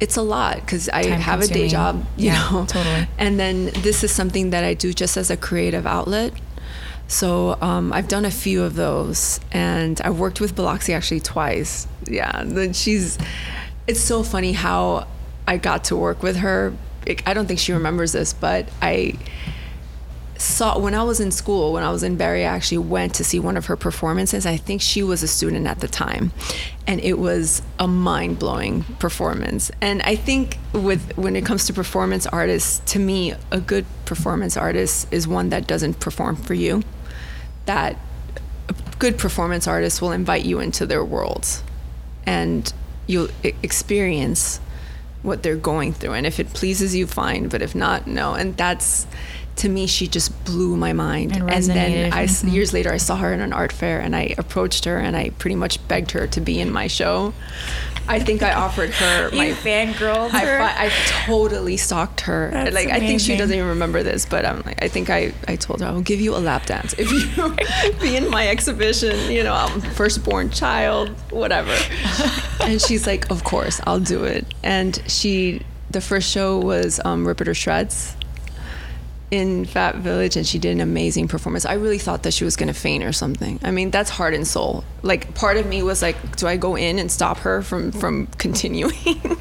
[0.00, 3.06] it's a lot because i Time have a day job you Yeah, know totally.
[3.18, 6.32] and then this is something that i do just as a creative outlet
[7.08, 11.86] so um, I've done a few of those, and I worked with Biloxi actually twice.
[12.08, 13.18] Yeah, then she's.
[13.86, 15.06] It's so funny how
[15.46, 16.72] I got to work with her.
[17.26, 19.18] I don't think she remembers this, but I
[20.42, 23.24] saw when I was in school, when I was in Barry, I actually went to
[23.24, 24.44] see one of her performances.
[24.44, 26.32] I think she was a student at the time,
[26.86, 29.70] and it was a mind blowing performance.
[29.80, 34.56] And I think with when it comes to performance artists, to me, a good performance
[34.56, 36.82] artist is one that doesn't perform for you.
[37.66, 37.96] That
[38.68, 41.62] a good performance artist will invite you into their worlds,
[42.26, 42.72] and
[43.06, 44.60] you'll experience
[45.22, 46.14] what they're going through.
[46.14, 47.46] And if it pleases you, fine.
[47.46, 48.34] But if not, no.
[48.34, 49.06] And that's
[49.56, 51.32] to me, she just blew my mind.
[51.36, 52.12] And then resonated.
[52.12, 52.52] I, Mhm.
[52.52, 55.30] years later, I saw her in an art fair, and I approached her, and I
[55.38, 57.34] pretty much begged her to be in my show.
[58.08, 60.58] I think I offered her my you fangirled I, her.
[60.58, 60.90] fi- I
[61.26, 62.50] totally stalked her.
[62.52, 65.32] That's like I think she doesn't even remember this, but I'm like I think I,
[65.46, 67.54] I told her I'll give you a lap dance if you
[68.00, 69.30] be in my exhibition.
[69.30, 71.76] You know, I'm firstborn child, whatever.
[72.62, 74.46] and she's like, of course, I'll do it.
[74.64, 78.16] And she, the first show was um, Rip It or Shreds.
[79.32, 81.64] In Fat Village, and she did an amazing performance.
[81.64, 83.58] I really thought that she was gonna faint or something.
[83.62, 84.84] I mean, that's heart and soul.
[85.00, 88.26] Like part of me was like, do I go in and stop her from from
[88.38, 88.94] continuing?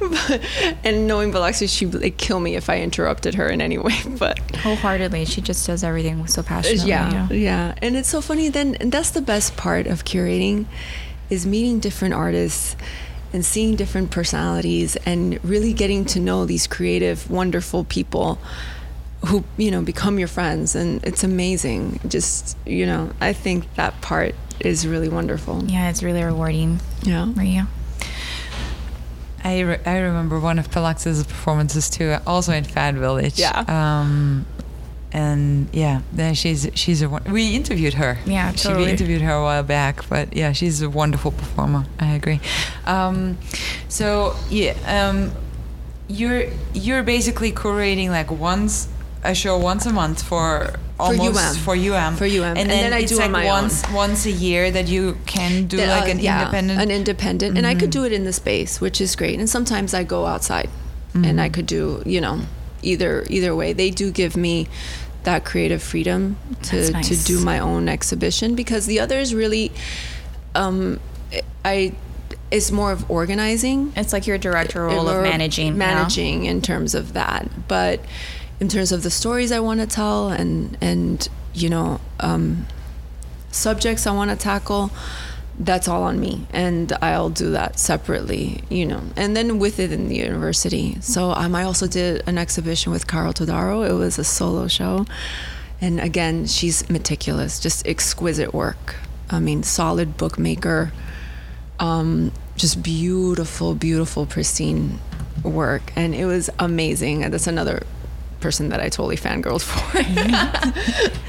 [0.00, 0.40] but,
[0.82, 3.94] and knowing Biloxi, she'd like kill me if I interrupted her in any way.
[4.18, 6.88] But Wholeheartedly, she just does everything so passionately.
[6.88, 8.48] yeah, yeah, and it's so funny.
[8.48, 10.66] Then and that's the best part of curating,
[11.30, 12.74] is meeting different artists
[13.32, 18.38] and seeing different personalities and really getting to know these creative, wonderful people
[19.26, 22.00] who you know become your friends, and it's amazing.
[22.08, 25.64] Just you know, I think that part is really wonderful.
[25.64, 27.24] Yeah, it's really rewarding, Yeah.
[27.26, 27.68] Maria.
[29.44, 33.38] I, re- I remember one of Palax's performances too, also in Fat Village.
[33.38, 33.64] Yeah.
[33.68, 34.44] Um,
[35.12, 38.18] and yeah, then she's she's a won- we interviewed her.
[38.26, 38.86] Yeah, She- totally.
[38.86, 41.84] we interviewed her a while back, but yeah, she's a wonderful performer.
[42.00, 42.40] I agree.
[42.86, 43.38] Um,
[43.88, 45.30] so yeah, um,
[46.08, 48.88] you're you're basically curating like once
[49.30, 51.56] a show once a month for almost UM.
[51.56, 52.42] for UM For UM.
[52.42, 53.94] and, And then, then I do like my once own.
[53.94, 57.58] once a year that you can do That, like uh, an yeah, independent an independent.
[57.58, 59.38] And i could do it in the space which is great.
[59.38, 60.70] And sometimes i go outside
[61.14, 62.40] and i could do you know
[62.82, 63.72] either either way.
[63.72, 64.68] They do give me
[65.24, 69.72] that creative freedom to That's to do my own exhibition because the others really
[70.54, 71.00] um
[71.64, 71.92] i
[72.50, 73.92] it's more of organizing.
[73.96, 75.76] It's like your director role of managing.
[75.76, 77.48] managing in terms of that.
[77.66, 78.00] But
[78.60, 82.66] in terms of the stories i want to tell and and you know um,
[83.50, 84.90] subjects i want to tackle
[85.58, 90.16] that's all on me and i'll do that separately you know and then within the
[90.16, 90.98] university.
[91.00, 93.88] So um, i also did an exhibition with carol todaro.
[93.88, 95.06] It was a solo show
[95.80, 98.96] and again she's meticulous just exquisite work.
[99.30, 100.92] I mean solid bookmaker
[101.78, 104.98] um, just beautiful, beautiful, pristine
[105.42, 107.24] work, and it was amazing.
[107.24, 107.82] And that's another
[108.40, 110.02] person that I totally fangirled for.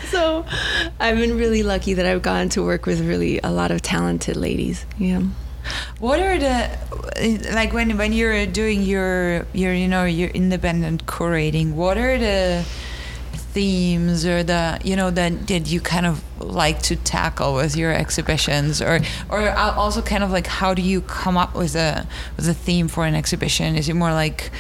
[0.08, 0.46] so
[1.00, 4.36] I've been really lucky that I've gotten to work with really a lot of talented
[4.36, 4.86] ladies.
[4.98, 5.24] Yeah.
[6.00, 6.70] What are the
[7.54, 11.74] like when when you're doing your your you know your independent curating?
[11.74, 12.66] What are the
[13.34, 17.92] themes or the you know that that you kind of like to tackle with your
[17.92, 22.48] exhibitions or or also kind of like how do you come up with a with
[22.48, 23.76] a theme for an exhibition?
[23.76, 24.52] Is it more like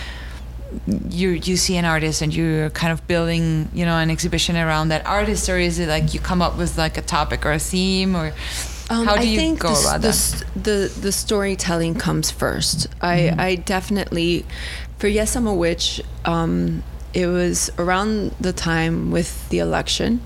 [1.10, 4.90] you you see an artist and you're kind of building you know an exhibition around
[4.90, 7.60] that artist or is it like you come up with like a topic or a
[7.60, 8.34] theme or
[8.90, 10.44] how do Um, I you think go the, about the, that?
[10.56, 13.40] the the storytelling comes 1st I Mm-hmm.
[13.40, 14.46] I definitely
[14.98, 16.02] for Yes I'm a Witch.
[16.26, 20.22] Um, it was around the time with the election,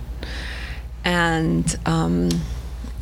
[1.04, 2.30] and um,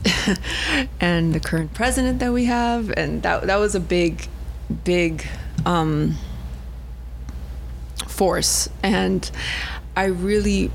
[1.00, 4.28] and the current president that we have, and that that was a big,
[4.84, 5.26] big.
[5.66, 6.16] Um,
[8.20, 9.32] force and
[9.96, 10.70] i really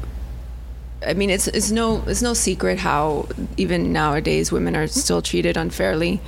[1.06, 5.56] I mean, it's it's no it's no secret how even nowadays women are still treated
[5.56, 6.20] unfairly,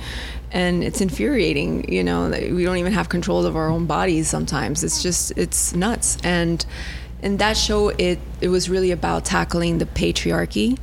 [0.51, 1.91] and it's infuriating.
[1.91, 4.83] You know, we don't even have control of our own bodies sometimes.
[4.83, 6.17] It's just it's nuts.
[6.23, 6.65] And
[7.21, 10.77] in that show, it it was really about tackling the patriarchy,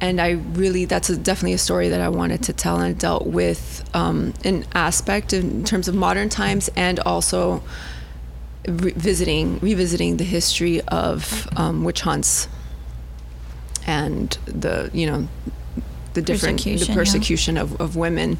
[0.00, 3.26] and I really that's a, definitely a story that I wanted to tell and dealt
[3.26, 7.62] with um, an aspect in terms of modern times and also
[8.66, 12.48] revisiting revisiting the history of um, witch hunts
[13.86, 15.28] and the you know
[16.14, 17.62] the different Persecution, the yeah.
[17.62, 18.38] of, of women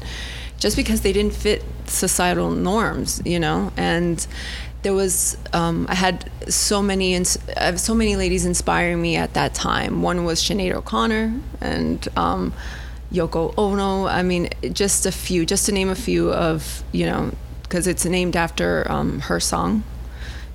[0.57, 4.27] just because they didn't fit societal norms you know and
[4.83, 7.37] there was um, I had so many ins-
[7.75, 10.01] so many ladies inspiring me at that time.
[10.01, 12.53] One was Sinead O'Connor and um,
[13.11, 14.05] Yoko Ono.
[14.05, 17.31] I mean, just a few, just to name a few of you know,
[17.63, 19.83] because it's named after um, her song.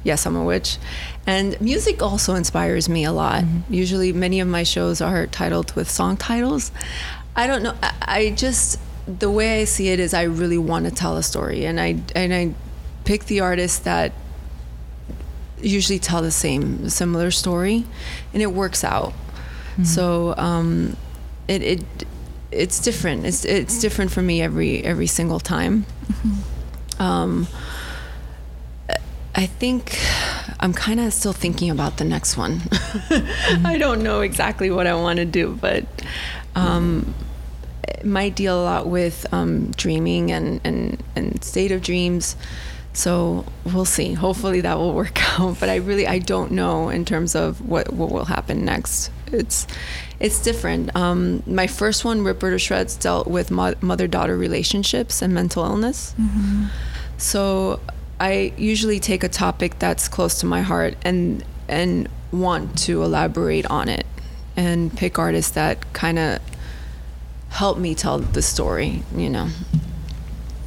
[0.05, 0.79] Yes, I'm a witch.
[1.27, 3.45] And music also inspires me a lot.
[3.71, 6.73] Usually, many of my shows are titled with song titles.
[7.37, 7.75] I don't know.
[7.83, 11.23] I, I just the way I see it is I really want to tell a
[11.23, 12.55] story, and I and I
[13.05, 14.13] pick the artists that
[15.61, 17.85] usually tell the same similar story,
[18.33, 19.13] and it works out.
[19.85, 20.97] So um,
[21.49, 21.85] it it
[22.51, 23.25] it's different.
[23.25, 25.87] It's it's different for me every every single time.
[26.99, 27.49] Um,
[29.43, 29.99] I think
[30.61, 32.63] I'm kind of still thinking about the next one.
[33.65, 35.85] I don't know exactly what I want to do, but
[36.55, 37.13] um,
[37.83, 42.37] it might deal a lot with um, dreaming and, and, and state of dreams.
[42.93, 44.13] So we'll see.
[44.13, 45.59] Hopefully that will work out.
[45.59, 49.11] But I really I don't know in terms of what, what will happen next.
[49.27, 49.67] It's
[50.21, 50.95] it's different.
[50.95, 56.15] Um, my first one, Ripper to Shreds, dealt with mo- mother-daughter relationships and mental illness.
[57.17, 57.81] So
[58.23, 63.67] I usually take a topic that's close to my heart and and want to elaborate
[63.67, 64.07] on it
[64.57, 66.39] and pick artists that kind of
[67.49, 69.49] help me tell the story, you know.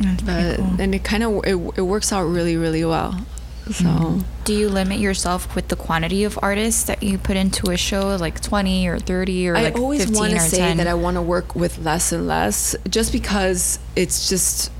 [0.02, 0.76] Uh, cool.
[0.82, 3.26] And it kind of it, it works out really really well.
[3.72, 7.78] So Do you limit yourself with the quantity of artists that you put into a
[7.78, 10.78] show, like 20 or 30 or I like always want to say 10?
[10.78, 14.72] that I want to work with less and less, just because it's just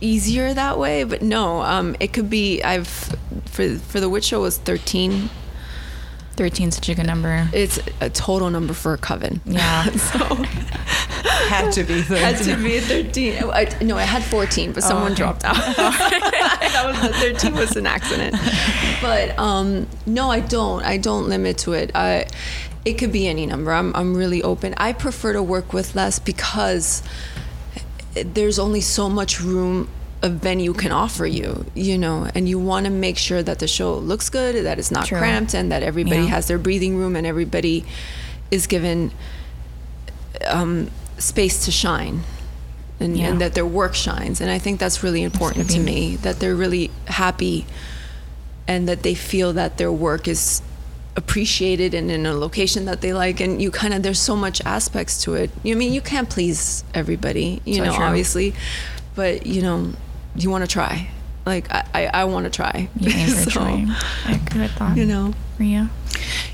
[0.00, 1.04] easier that way.
[1.04, 2.62] But no, um, it could be.
[2.62, 2.88] I've
[3.46, 5.30] for for the witch show was thirteen.
[6.36, 7.48] 13 such a good number.
[7.52, 9.40] It's a total number for a coven.
[9.46, 9.84] Yeah.
[9.90, 10.18] so
[11.48, 12.02] Had to be.
[12.02, 12.16] 13.
[12.16, 13.42] had to be 13.
[13.42, 15.14] Oh, I, no, I had 14, but someone okay.
[15.14, 15.56] dropped out.
[15.76, 18.36] that was the 13 was an accident.
[19.00, 20.84] But um, no, I don't.
[20.84, 21.90] I don't limit to it.
[21.94, 22.26] I,
[22.84, 23.72] it could be any number.
[23.72, 24.74] I'm, I'm really open.
[24.76, 27.02] I prefer to work with less because
[28.24, 29.88] there's only so much room
[30.22, 33.68] a venue can offer you, you know, and you want to make sure that the
[33.68, 35.18] show looks good, that it's not True.
[35.18, 36.28] cramped, and that everybody Yeah.
[36.28, 37.84] has their breathing room and everybody
[38.50, 39.12] is given
[40.46, 42.22] um, space to shine
[43.00, 43.28] and, Yeah.
[43.28, 44.40] and that their work shines.
[44.40, 47.66] And I think that's really important to me that they're really happy
[48.66, 50.62] and that they feel that their work is
[51.16, 54.60] appreciated and in a location that they like and you kind of there's so much
[54.66, 58.04] aspects to it you I mean you can't please everybody you So know true.
[58.04, 58.54] obviously
[59.14, 59.92] but you know
[60.34, 61.08] you want to try
[61.46, 63.88] like i i, I want to try You aim for So, trying.
[64.26, 64.96] I agree with that.
[64.96, 65.88] you know Maria?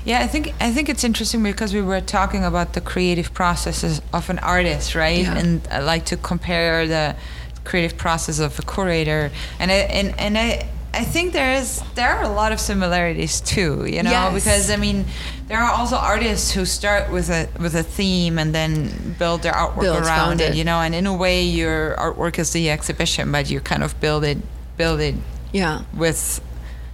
[0.05, 4.01] Yeah, I think I think it's interesting because we were talking about the creative processes
[4.13, 5.23] of an artist, right?
[5.23, 5.37] Yeah.
[5.37, 7.15] And I like to compare the
[7.63, 10.67] creative process of a curator, and I, and and I.
[10.93, 14.33] I think there is there are a lot of similarities too, you know, Yes.
[14.33, 15.05] because I mean,
[15.47, 19.53] there are also artists who start with a with a theme and then build their
[19.53, 20.55] artwork Build around it.
[20.55, 23.99] you know, and in a way your artwork is the exhibition, but you kind of
[23.99, 24.37] build it
[24.77, 25.15] build it
[25.51, 26.41] yeah with,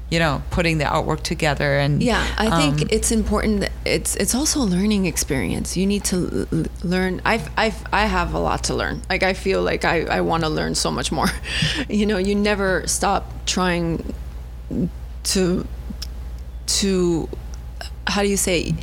[0.10, 3.60] you know, putting the artwork together and Yeah, I think um, it's important.
[3.62, 5.78] That it's it's also a learning experience.
[5.78, 7.22] You need to l- learn.
[7.26, 9.02] I've I've I have a lot to learn.
[9.10, 11.28] Like I feel like I I want to learn so much more.
[11.90, 14.14] you know, you never stop trying
[15.26, 15.68] to
[16.68, 17.30] to
[18.08, 18.74] how do you say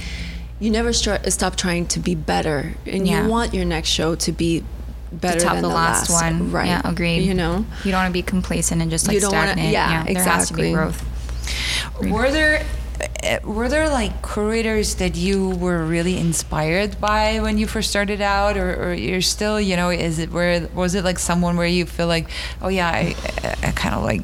[0.58, 3.24] you never stop trying to be better and Yeah.
[3.24, 4.64] you want your next show to be
[5.12, 6.50] better to top than the, last, one.
[6.50, 7.20] right Yeah, agreed.
[7.22, 9.72] you know you don't want to be complacent and just like You don't wanna- stagnant.
[9.72, 10.72] yeah, There has to be exactly.
[10.72, 11.04] growth.
[12.00, 12.64] Were there
[13.22, 18.20] uh, were there like curators that you were really inspired by when you first started
[18.22, 21.66] out, or, or you're still, you know, is it where was it like someone where
[21.66, 22.28] you feel like,
[22.62, 24.22] oh yeah, I, I, I kind of like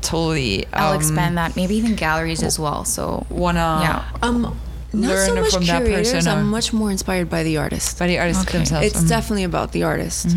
[0.00, 0.66] totally.
[0.72, 1.56] I'll um, expand that.
[1.56, 2.84] Maybe even galleries as well.
[2.84, 4.04] So Wanna Yeah.
[4.22, 4.56] um
[4.92, 8.06] not so much from that curators person, i'm much more inspired by the artist by
[8.06, 8.56] the artists Okay.
[8.58, 8.86] themselves.
[8.86, 9.08] it's Mhm.
[9.08, 10.28] definitely about the artist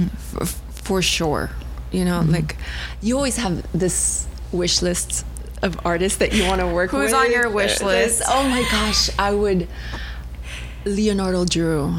[0.41, 1.51] f- for sure
[1.93, 2.33] you know Mm-hmm.
[2.33, 2.57] like
[3.01, 5.23] you always have this wish list
[5.61, 8.21] of artists that you want to work with Who's on your wish list?
[8.27, 9.67] oh my gosh i would
[10.85, 11.93] leonardo drew.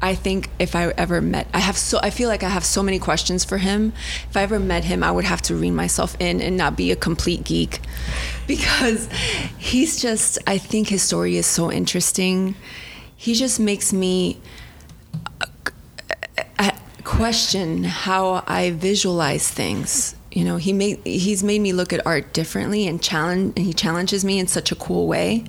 [0.00, 2.82] I think if i ever met i have so i feel like i have so
[2.84, 3.92] many questions for him.
[4.30, 6.92] If i ever met him i would have to rein myself in and not be
[6.92, 7.80] a complete geek
[8.46, 9.08] because
[9.58, 12.54] he's just i think his story is so interesting.
[13.16, 14.38] He just makes me
[15.40, 15.46] uh,
[16.38, 16.70] uh, uh,
[17.02, 20.14] question how I visualize things.
[20.38, 23.72] You know, he made he's made me look at art differently and challenge and he
[23.72, 25.44] challenges me in such a cool way.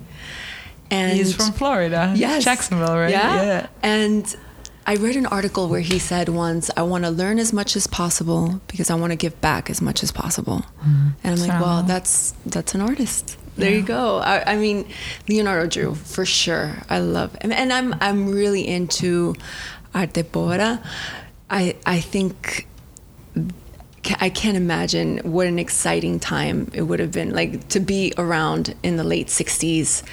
[0.90, 2.12] And He's from Florida.
[2.16, 3.12] yes, Jacksonville, right?
[3.12, 3.68] Yeah.
[3.84, 4.36] And
[4.88, 7.86] I read an article where he said once, "I want to learn as much as
[7.86, 11.10] possible because I want to give back as much as possible." Mm-hmm.
[11.24, 13.38] And I'm like, well, that's that's an artist.
[13.58, 14.18] There you go.
[14.18, 14.88] I, I mean,
[15.28, 16.82] Leonardo Drew for sure.
[16.90, 19.36] I love, and, and I'm I'm really into
[19.94, 20.82] arte povera.
[21.52, 22.66] I I think
[24.20, 28.76] I can't imagine what an exciting time it would have been like to be around
[28.84, 30.04] in the late 60s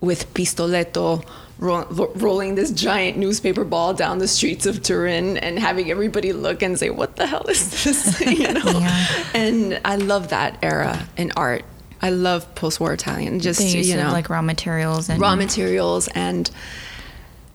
[0.00, 1.24] with Pistoletto
[1.58, 6.32] ro- ro- rolling this giant newspaper ball down the streets of Turin and having everybody
[6.32, 8.20] look and say, What the hell is this?
[8.26, 8.62] you know?
[8.64, 9.24] Yeah.
[9.34, 11.64] And I love that era in art.
[12.02, 13.40] I love post war Italian.
[13.40, 16.50] Just, you know, like raw materials and raw materials and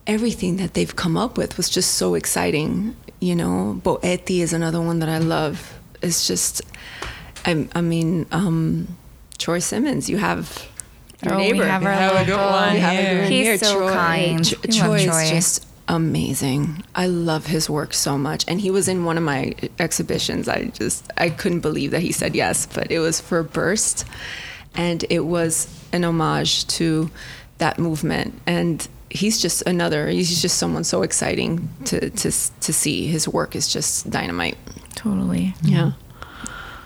[0.06, 2.96] everything that they've come up with was just so exciting.
[3.20, 5.78] You know, Boetti is another one that I love.
[6.02, 6.62] It's just,
[7.44, 8.96] I, I mean, um,
[9.38, 10.08] Troy Simmons.
[10.10, 10.66] You have
[11.24, 11.64] your Oh, we neighbor.
[11.66, 13.58] have our have a good one You have a good one He's here.
[13.58, 13.92] so Troy.
[13.92, 14.44] kind.
[14.44, 15.22] Tr- Troy Troy.
[15.22, 16.84] is just amazing.
[16.94, 20.48] I love his work so much, and he was in one of my exhibitions.
[20.48, 24.04] I just I couldn't believe that he said yes, but it was for Burst,
[24.74, 27.10] and it was an homage to
[27.58, 28.40] that movement.
[28.46, 30.08] And he's just another.
[30.08, 33.06] He's just someone so exciting to to to see.
[33.06, 34.56] His work is just dynamite.
[34.94, 35.54] Totally.
[35.62, 35.92] Yeah.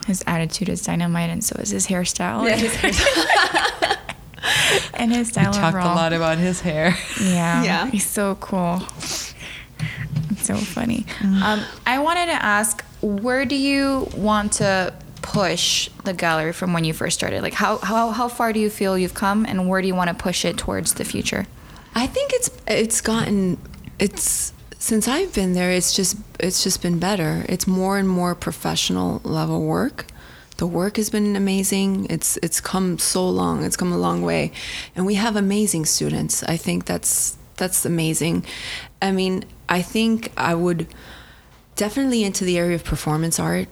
[0.07, 2.49] His attitude is dynamite, and so is his hairstyle.
[2.49, 3.97] Yeah.
[4.95, 6.97] and his style we Talked a lot about his hair.
[7.21, 7.62] Yeah.
[7.62, 7.87] Yeah.
[7.91, 8.83] He's so cool.
[10.31, 11.05] It's so funny.
[11.18, 11.43] Mm.
[11.43, 16.85] Um, I wanted to ask, where do you want to push the gallery from when
[16.85, 17.43] you first started?
[17.43, 20.09] Like, how, how, how far do you feel you've come, and where do you want
[20.09, 21.47] to push it towards the future?
[21.95, 23.59] I think it's it's gotten
[23.99, 27.45] it's since I've been there it's just it's just been better.
[27.49, 30.07] It's more and more professional level work.
[30.57, 32.07] The work has been amazing.
[32.11, 33.64] It's it's come so long.
[33.64, 34.53] It's come a long way.
[34.95, 36.43] And we have amazing students.
[36.45, 38.45] I think that's that's amazing.
[39.03, 40.86] I mean, I think I would
[41.76, 43.68] definitely into the area of performance art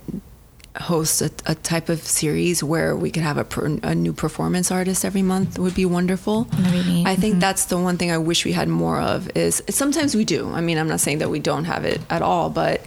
[0.81, 4.71] host a, a type of series where we could have a, per, a new performance
[4.71, 6.45] artist every month would be wonderful.
[6.45, 7.05] Be.
[7.07, 7.41] I think Mhm.
[7.41, 10.51] that's the one thing I wish we had more of is sometimes we do.
[10.55, 12.81] I mean, I'm not saying that we don't have it at all, but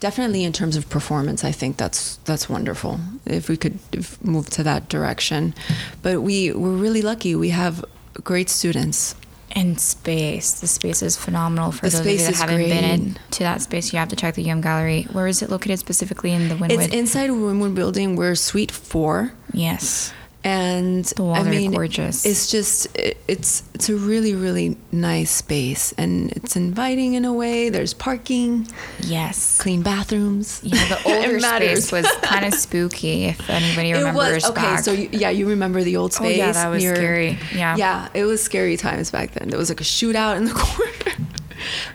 [0.00, 3.78] definitely in terms of performance, I think that's that's wonderful if we could
[4.22, 5.54] move to that direction.
[6.02, 7.34] But we we're really lucky.
[7.34, 7.84] We have
[8.22, 9.14] great students.
[9.52, 10.60] And space.
[10.60, 12.68] The space is phenomenal for The those of you that haven't great.
[12.68, 13.92] been in to that space.
[13.92, 15.08] You have to check the UM Gallery.
[15.12, 16.84] Where is it located specifically in the Wynwood?
[16.84, 18.14] It's inside Wynwood Building.
[18.16, 19.32] We're Suite Four.
[19.52, 20.12] yes.
[20.44, 22.24] And The walls I mean, gorgeous.
[22.24, 27.32] It's just it, it's it's a really really nice space, and it's inviting in a
[27.32, 27.68] way.
[27.68, 28.66] There's parking,
[29.00, 29.58] Yes.
[29.58, 30.60] clean bathrooms.
[30.62, 33.24] Yeah, the older space was kind of spooky.
[33.26, 34.60] If anybody remembers It was okay.
[34.62, 34.80] back.
[34.84, 36.38] So you, yeah, you remember the old Oh, space?
[36.38, 37.38] yeah, that was scary.
[37.54, 37.76] Yeah.
[37.76, 39.48] yeah, it was scary times back then.
[39.48, 41.19] There was like a shootout in the corner.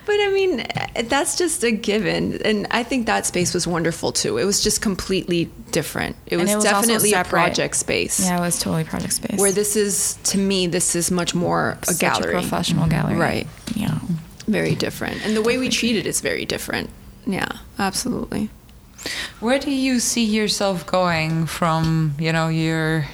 [0.04, 0.66] But I mean,
[1.08, 4.38] that's just a given, and I think that space was wonderful too.
[4.38, 6.16] It was just completely different.
[6.26, 8.20] It was, it was definitely a project space.
[8.24, 9.38] yeah, it was totally project space.
[9.38, 12.32] Where this is, to me, this is much more a Such gallery.
[12.32, 13.16] professional gallery.
[13.16, 13.46] Right.
[13.74, 13.98] Yeah.
[14.46, 16.88] very different and the way we treat it is very different
[17.26, 17.48] yeah
[17.80, 18.48] absolutely
[19.40, 23.06] Where do you see yourself going from, you know, you're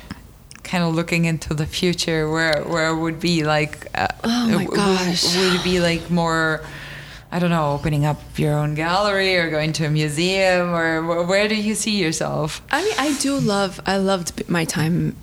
[0.72, 5.22] kind of looking into the future where where would be like uh, Oh my gosh.
[5.36, 6.64] would it be like more
[7.34, 11.46] I don't know, opening up your own gallery or going to a museum or where
[11.46, 12.62] do you see yourself?
[12.70, 15.14] i mean i do love i loved my time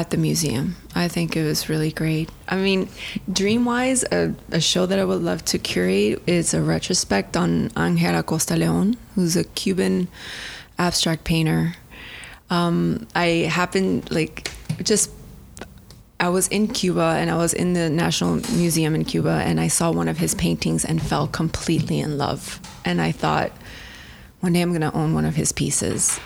[0.00, 2.80] at the museum i think it was really great i mean
[3.38, 7.50] dreamwise a, a show that i would love to curate is a retrospect on
[7.84, 10.08] Ángel Acosta León who's a cuban
[10.86, 11.74] abstract painter
[12.50, 13.28] um, i
[13.60, 14.50] happened like
[14.82, 15.10] just
[16.20, 19.68] I was in Cuba and I was in the National Museum in Cuba and I
[19.68, 22.60] saw one of his paintings and fell completely in love.
[22.84, 23.52] And I thought,
[24.40, 26.20] one day I'm going to own one of his pieces.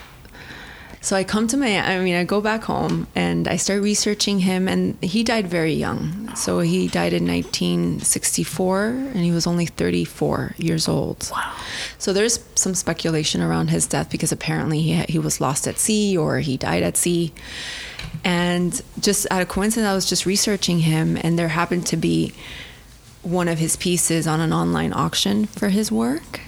[1.01, 4.39] So I come to my, I mean, I go back home and I start researching
[4.39, 6.35] him, and he died very young.
[6.35, 11.29] So he died in 1964, and he was only 34 years old.
[11.31, 11.55] Wow.
[11.97, 16.17] So there's some speculation around his death because apparently he, he was lost at sea
[16.17, 17.31] or he died at sea.
[18.23, 22.33] And just out of coincidence, I was just researching him, and there happened to be
[23.21, 26.41] one of his pieces on an online auction for his work.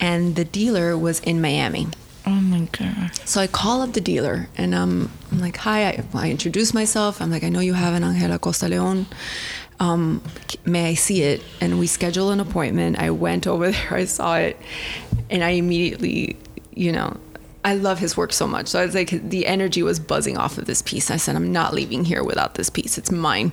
[0.00, 1.88] And the dealer was in Miami.
[2.26, 3.14] Oh my god.
[3.24, 7.22] So I call up the dealer and um, I'm like, hi, I, I introduce myself.
[7.22, 9.06] I'm like, I know you have an Ángel Acosta León.
[9.78, 10.22] Um,
[10.64, 11.42] may I see it?
[11.60, 12.98] And we schedule an appointment.
[12.98, 14.56] I went over there, I saw it,
[15.30, 16.36] and I immediately,
[16.74, 17.16] you know,
[17.66, 18.68] I love his work so much.
[18.68, 21.10] So I was like, the energy was buzzing off of this piece.
[21.10, 22.96] I said, I'm not leaving here without this piece.
[22.96, 23.52] It's mine.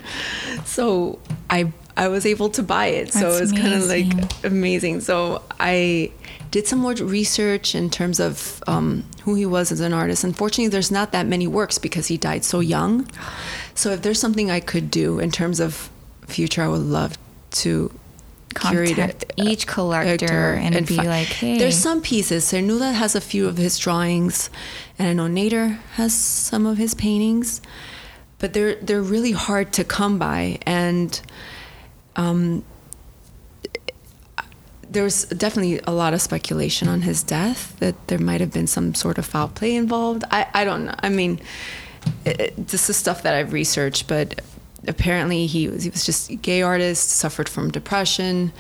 [0.66, 1.18] So
[1.50, 3.12] I I was able to buy it.
[3.12, 5.02] So That's it was kind of like amazing.
[5.02, 6.12] So I
[6.52, 10.24] did some more research in terms of um, who he was as an artist.
[10.24, 13.10] Unfortunately, there's not that many works because he died so young.
[13.74, 15.90] So if there's something I could do in terms of
[16.28, 17.18] future, I would love
[17.64, 17.92] to
[18.54, 21.58] curate each collector and be fi- like, hey.
[21.58, 22.46] There's some pieces.
[22.46, 24.50] Cernuda has a few of his drawings,
[24.98, 27.62] and I know Nader has some of his paintings,
[28.40, 30.60] but they're they're really hard to come by.
[30.66, 31.20] And
[32.16, 32.64] um,
[34.90, 38.94] there's definitely a lot of speculation on his death that there might have been some
[38.94, 40.24] sort of foul play involved.
[40.30, 40.96] I, I don't know.
[41.00, 41.40] I mean,
[42.26, 44.42] it, it- this is stuff that I've researched, but
[44.88, 48.52] apparently he was he was just a gay artist, suffered from depression,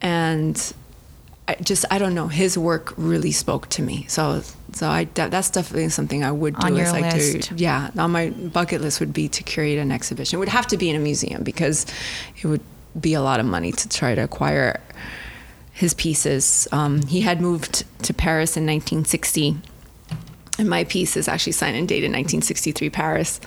[0.00, 0.72] and
[1.48, 2.28] I just I don't know.
[2.28, 4.06] His work really spoke to me.
[4.08, 4.42] So
[4.72, 6.66] so I that's definitely something I would do.
[6.66, 7.48] On your like list.
[7.48, 10.36] to yeah on my bucket list would be to curate an exhibition.
[10.36, 11.86] It would have to be in a museum because
[12.40, 12.62] it would
[12.98, 14.80] be a lot of money to try to acquire
[15.72, 16.68] his pieces.
[16.72, 19.56] Um, he had moved to Paris in 1960,
[20.60, 23.40] and my piece is actually signed and dated 1963 Paris.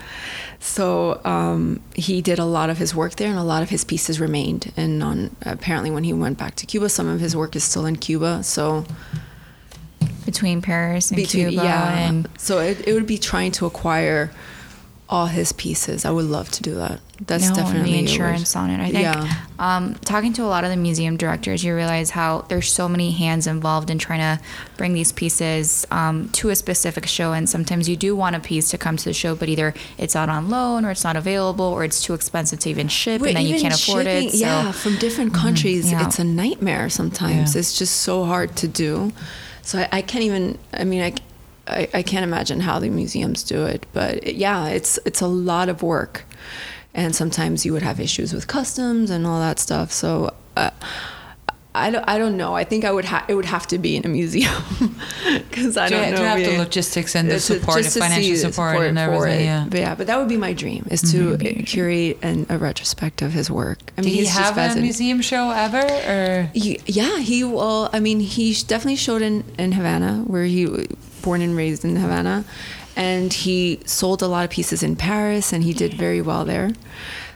[0.59, 3.86] So um, he did a lot of his work there, and a lot of his
[3.86, 4.74] pieces remained.
[4.76, 7.86] And on apparently, when he went back to Cuba, some of his work is still
[7.86, 8.43] in Cuba.
[8.43, 8.86] So
[10.26, 14.32] between Paris and Cuba yeah, and so it, it would be trying to acquire
[15.14, 16.05] all his pieces.
[16.05, 16.99] I would love to do that.
[17.28, 18.80] That's no, definitely the insurance on it.
[18.82, 19.32] I think Yeah.
[19.59, 23.11] um, talking to a lot of the museum directors, you realize how there's so many
[23.11, 24.43] hands involved in trying to
[24.76, 28.72] bring these pieces um, to a specific show, and sometimes you do want a piece
[28.72, 31.66] to come to the show, but either it's out on loan, or it's not available,
[31.66, 34.32] or it's too expensive to even ship, and then you can't afford shipping- it.
[34.32, 34.66] So Mm-hmm.
[34.68, 36.05] yeah, from different countries, yeah.
[36.07, 37.53] it's a nightmare sometimes.
[37.53, 37.59] Yeah.
[37.59, 39.14] It's just so hard to do.
[39.61, 40.57] So I, I can't even.
[40.74, 41.14] I mean, I,
[41.68, 43.86] I, I can't imagine how the museums do it.
[43.93, 46.24] But yeah, it's it's a lot of work,
[46.93, 49.91] and sometimes you would have issues with customs and all that stuff.
[49.91, 50.34] So.
[50.57, 50.70] Uh,
[51.76, 52.53] I don't, I don't know.
[52.55, 54.53] I think I would ha- it would have to be in a museum
[55.49, 56.24] because I To- don't to know.
[56.24, 59.45] have the logistics and the It's support, the financial see support and everything, it.
[59.45, 59.59] yeah.
[59.61, 59.70] Mm-hmm.
[59.70, 61.36] But yeah, but that would be my dream is to
[61.66, 63.80] curate an, a retrospect of his work.
[63.97, 67.89] I Did he have a museum show ever, or He- yeah, he will.
[67.91, 70.68] I mean, he definitely showed in in Havana, where he
[71.24, 72.45] born and raised in Havana,
[72.95, 76.71] and he sold a lot of pieces in Paris, and he did very well there.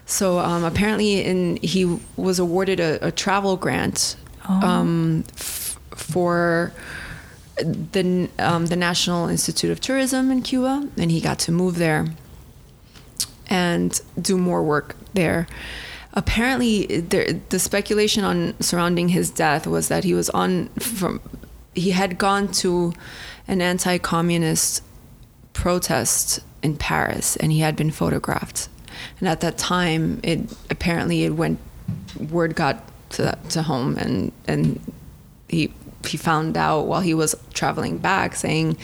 [0.06, 4.16] So um, apparently, in he was awarded a, a travel grant
[4.48, 6.72] um, f- for
[7.58, 12.06] the um, the National Institute of Tourism in Cuba, and he got to move there
[13.50, 15.48] and do more work there.
[16.14, 21.20] Apparently, there, the speculation on surrounding his death was that he was on from
[21.76, 22.94] he had gone to
[23.48, 24.84] an anti-communist
[25.54, 28.70] protest in Paris, and he had been photographed.
[29.20, 30.40] And at that time, it
[30.70, 31.60] apparently it went
[32.30, 34.80] word got to to home, and and
[35.48, 35.74] he
[36.06, 38.78] he found out while he was traveling back, saying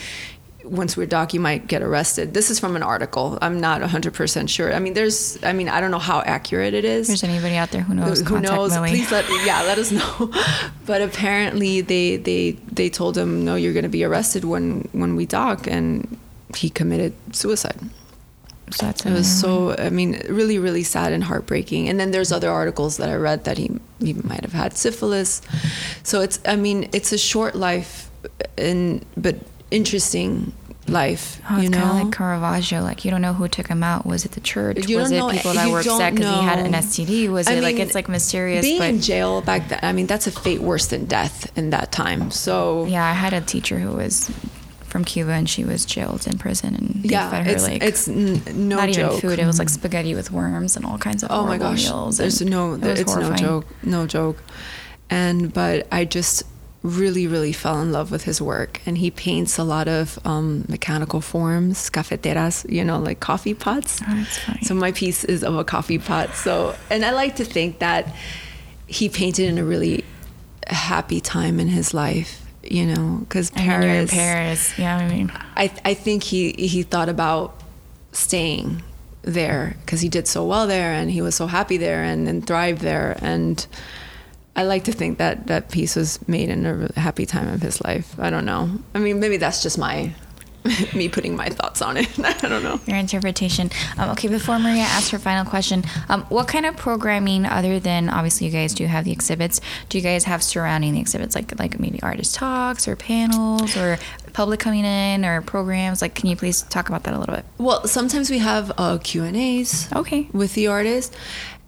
[0.74, 2.34] once we're dock, you might get arrested.
[2.34, 3.38] This is from an article.
[3.42, 4.74] I'm not 100% sure.
[4.74, 7.10] I mean, there's, I mean, I don't know how accurate it is.
[7.10, 8.72] if there's anybody out there who knows, Who knows?
[8.72, 8.90] Millie.
[8.90, 10.32] Please let, yeah, let us know.
[10.86, 15.16] but apparently they, they, they told him, no, you're going to be arrested when, when
[15.16, 15.68] we dock.
[15.68, 16.18] And
[16.56, 17.80] he committed suicide.
[18.72, 21.90] So that's It was so, I mean, really, really sad and heartbreaking.
[21.90, 25.42] And then there's other articles that I read that he, he might have had syphilis.
[26.02, 28.10] So it's, I mean, it's a short life,
[28.58, 29.36] and but
[29.74, 30.54] interesting
[30.88, 31.42] life.
[31.50, 32.82] Oh, you kind know, of like Caravaggio.
[32.82, 34.06] Like you don't know who took him out.
[34.06, 34.88] Was it the church?
[34.88, 36.74] You was it know- people that were upset because he had an.
[36.74, 37.30] STD?
[37.30, 38.66] Was I it like it's like mysterious?
[38.66, 39.80] being but in jail back then.
[39.82, 42.32] I mean, that's a fate worse than death in that time.
[42.32, 44.32] So yeah, I had a teacher who was
[44.94, 48.08] from Cuba and she was jailed in prison and yeah, fed her it's like it's
[48.08, 49.18] n- no not joke.
[49.18, 49.40] even food.
[49.40, 49.80] It was like mm-hmm.
[49.80, 52.18] spaghetti with worms and all kinds of oh my gosh, meals.
[52.18, 54.38] there's no, it's no joke, no joke.
[55.10, 56.44] And but I just
[56.84, 60.66] really, really fell in love with his work, and he paints a lot of um,
[60.68, 64.02] mechanical forms, cafeteras, you know, like coffee pots.
[64.08, 64.28] Oh.
[64.62, 66.36] So my piece is of a coffee pot.
[66.36, 68.14] So, and I like to think that
[68.86, 70.04] he painted in a really
[70.68, 74.12] happy time in his life, you know, because And you're in Paris.
[74.12, 74.80] Paris.
[74.80, 77.56] Yeah, I mean, I I think he he thought about
[78.12, 78.84] staying
[79.24, 82.46] there because he did so well there and he was so happy there and, and
[82.46, 83.66] thrived there and
[84.56, 87.62] I like to think that that piece was made in a really happy time of
[87.62, 88.16] his life.
[88.20, 88.70] I don't know.
[88.94, 90.14] I mean, maybe that's just my
[90.96, 92.08] me putting my thoughts on it.
[92.24, 92.80] I don't know.
[92.86, 93.70] your interpretation.
[93.98, 98.10] Um, okay, before Maria asks her final question, um, what kind of programming, other than
[98.10, 101.58] obviously you guys do have the exhibits, do you guys have surrounding the exhibits, like
[101.60, 103.98] like maybe artist talks or panels or
[104.34, 106.02] public coming in or programs?
[106.02, 107.46] Like, can you please talk about that a little bit?
[107.58, 109.92] Well, sometimes we have uh, Q and A's.
[109.94, 110.30] Okay.
[110.32, 111.16] with the artist.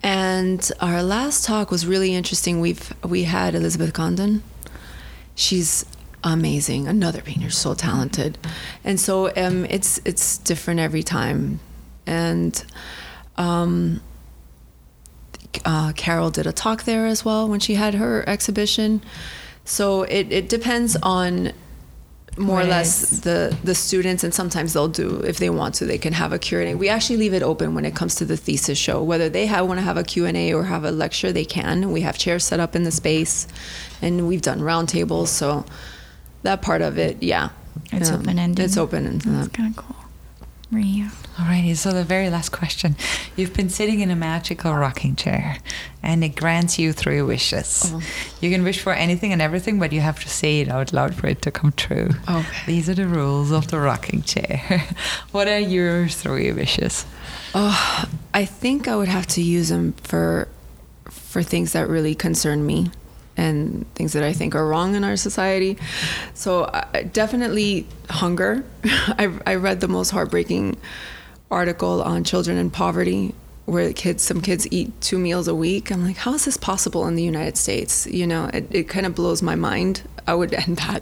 [0.06, 2.60] And our last talk was really interesting.
[2.60, 4.44] We've we had Elizabeth Condon.
[5.34, 5.84] She's
[6.24, 6.88] amazing.
[6.88, 8.38] Another painter, so talented.
[8.84, 11.60] And so um, it's it's different every time.
[12.06, 12.64] And
[13.36, 14.00] um,
[15.66, 19.02] uh, Carol did a talk there as well when she had her exhibition.
[19.64, 21.52] So it, it depends on
[22.38, 25.98] more or less the the students and sometimes they'll do if they want to they
[25.98, 26.76] can have a Q&A.
[26.76, 29.66] We actually leave it open when it comes to the thesis show whether they have
[29.68, 31.92] want to have a Q&A or have a lecture they can.
[31.92, 33.48] We have chairs set up in the space
[34.02, 35.66] and we've done round tables so
[36.44, 37.50] that part of it yeah.
[37.92, 38.66] It's Um, open-ended.
[38.66, 40.05] It's open and That's kind of cool.
[40.72, 41.12] Maria.
[41.38, 42.96] Alrighty, so the very last question.
[43.36, 45.58] You've been sitting in a magical rocking chair
[46.02, 47.92] and it grants you three wishes.
[47.94, 48.02] Oh.
[48.42, 51.16] You can wish for anything and everything, but you have to say it out loud
[51.16, 52.10] for it to come true.
[52.30, 52.66] Okay.
[52.66, 54.88] These are the rules of the rocking chair.
[55.32, 57.06] what are your three wishes?
[57.54, 60.48] Oh, I think I would have to use them for
[61.10, 62.90] for things that really concern me
[63.38, 65.78] and things that I think are wrong in our society.
[66.34, 68.64] So uh, definitely hunger.
[68.84, 70.78] I, I read the most heartbreaking
[71.52, 73.34] article on children in poverty
[73.66, 77.08] where kids some kids eat two meals a week i'm like how is this possible
[77.08, 80.54] in the united states you know it, it kind of blows my mind i would
[80.68, 81.02] end that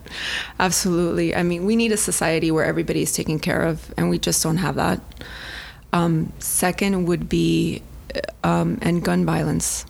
[0.59, 4.17] absolutely i mean we need a society where everybody is taken care of and we
[4.17, 5.01] just don't have that
[5.93, 7.83] Um, second would be
[8.43, 9.85] um, and gun violence.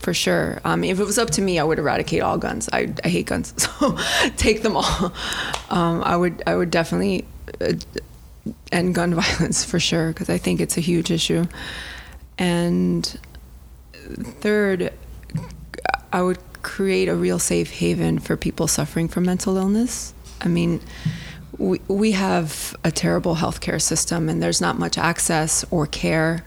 [0.00, 0.60] For sure.
[0.64, 2.68] Um, if it was up to me, I would eradicate all guns.
[2.72, 3.96] I, I hate guns, so
[4.36, 5.12] take them all.
[5.70, 7.26] Um, I would I would definitely
[7.60, 7.74] uh,
[8.72, 11.46] end gun violence for sure because I think it's a huge issue.
[12.38, 13.18] And
[14.40, 14.92] third,
[16.12, 20.12] I would create a real safe haven for people suffering from mental illness.
[20.40, 20.80] I mean,
[21.58, 26.44] we, we have a terrible healthcare system and there's not much access or care.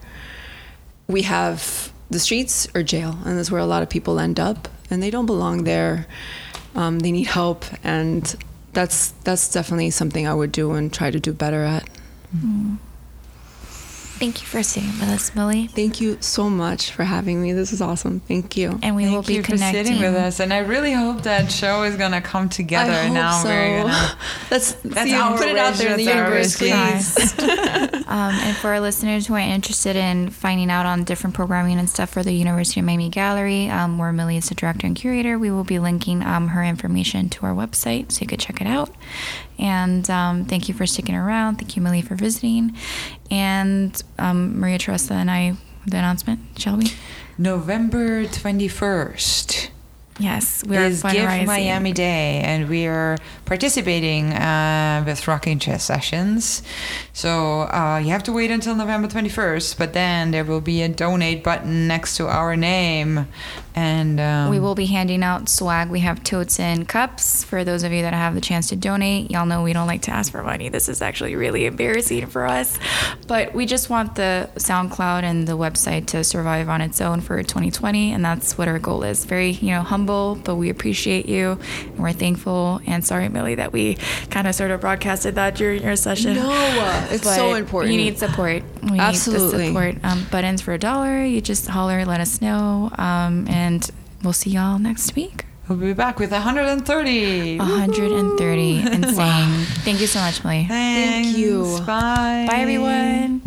[1.08, 4.68] We have the streets or jail, and that's where a lot of people end up,
[4.89, 6.06] and they don't belong there.
[6.76, 8.36] Um, they need help, and
[8.74, 11.88] that's that's definitely something I would do and try to do better at.
[14.24, 15.67] Thank you for sitting with us, Millie.
[15.67, 17.51] Thank you so much for having me.
[17.51, 18.21] This is awesome.
[18.21, 18.80] Thank you.
[18.82, 21.24] And we Thank will be you for connecting sitting with us, and I really hope
[21.24, 22.93] that show is gonna come together.
[22.93, 23.49] I hope now so.
[23.49, 24.17] we're gonna
[24.49, 27.84] That's, That's see, our put it out there in the wish, universe, that's our wish.
[27.84, 28.03] please.
[28.13, 31.89] Um, and for our listeners who are interested in finding out on different programming and
[31.89, 35.39] stuff for the University of Miami Gallery, um, where Millie is the director and curator,
[35.39, 38.67] we will be linking um, her information to our website so you could check it
[38.67, 38.91] out.
[39.64, 41.55] And um, thank you for sticking around.
[41.55, 42.76] Thank you, Millie, for visiting.
[43.32, 45.55] And um, Maria Teresa and I,
[45.88, 46.91] the announcement, shall we?
[47.38, 49.72] November twenty first.
[50.20, 51.26] Yes, we are is Give.
[51.26, 56.61] Miami Day, and we are participating uh, with Rocking Chair Sessions.
[57.14, 60.89] So uh, you have to wait until November 21st, but then there will be a
[60.89, 63.28] donate button next to our name.
[63.76, 65.89] And um, We will be handing out swag.
[65.89, 69.32] We have totes and cups for those of you that have the chance to donate.
[69.32, 70.69] Y'all know we don't like to ask for money.
[70.69, 72.78] This is actually really embarrassing for us.
[73.28, 77.41] But we just want the SoundCloud and the website to survive on its own for
[77.41, 78.11] 2020.
[78.11, 79.26] And that's what our goal is.
[79.26, 82.82] Very, you know, humble, but we appreciate you and we're thankful.
[82.86, 83.95] And sorry, Millie, that we
[84.30, 86.36] kind of sort of broadcasted that during your session.
[86.36, 87.93] No, it's so important.
[87.93, 88.63] You need support.
[88.84, 89.71] We Absolutely.
[89.71, 89.95] need the support.
[90.03, 91.24] Um, buttons for a dollar.
[91.24, 92.91] You just holler, let us know.
[92.97, 93.62] Um, and
[94.24, 95.45] we'll see y'all next week.
[95.68, 97.57] we'll be back with 130.
[97.57, 98.80] 130.
[98.80, 99.66] Insane.
[99.86, 100.66] Thank you so much, Millie.
[100.68, 101.38] Thanks.
[101.38, 101.80] you.
[101.86, 102.45] Bye.
[102.49, 103.41] Bye, everyone.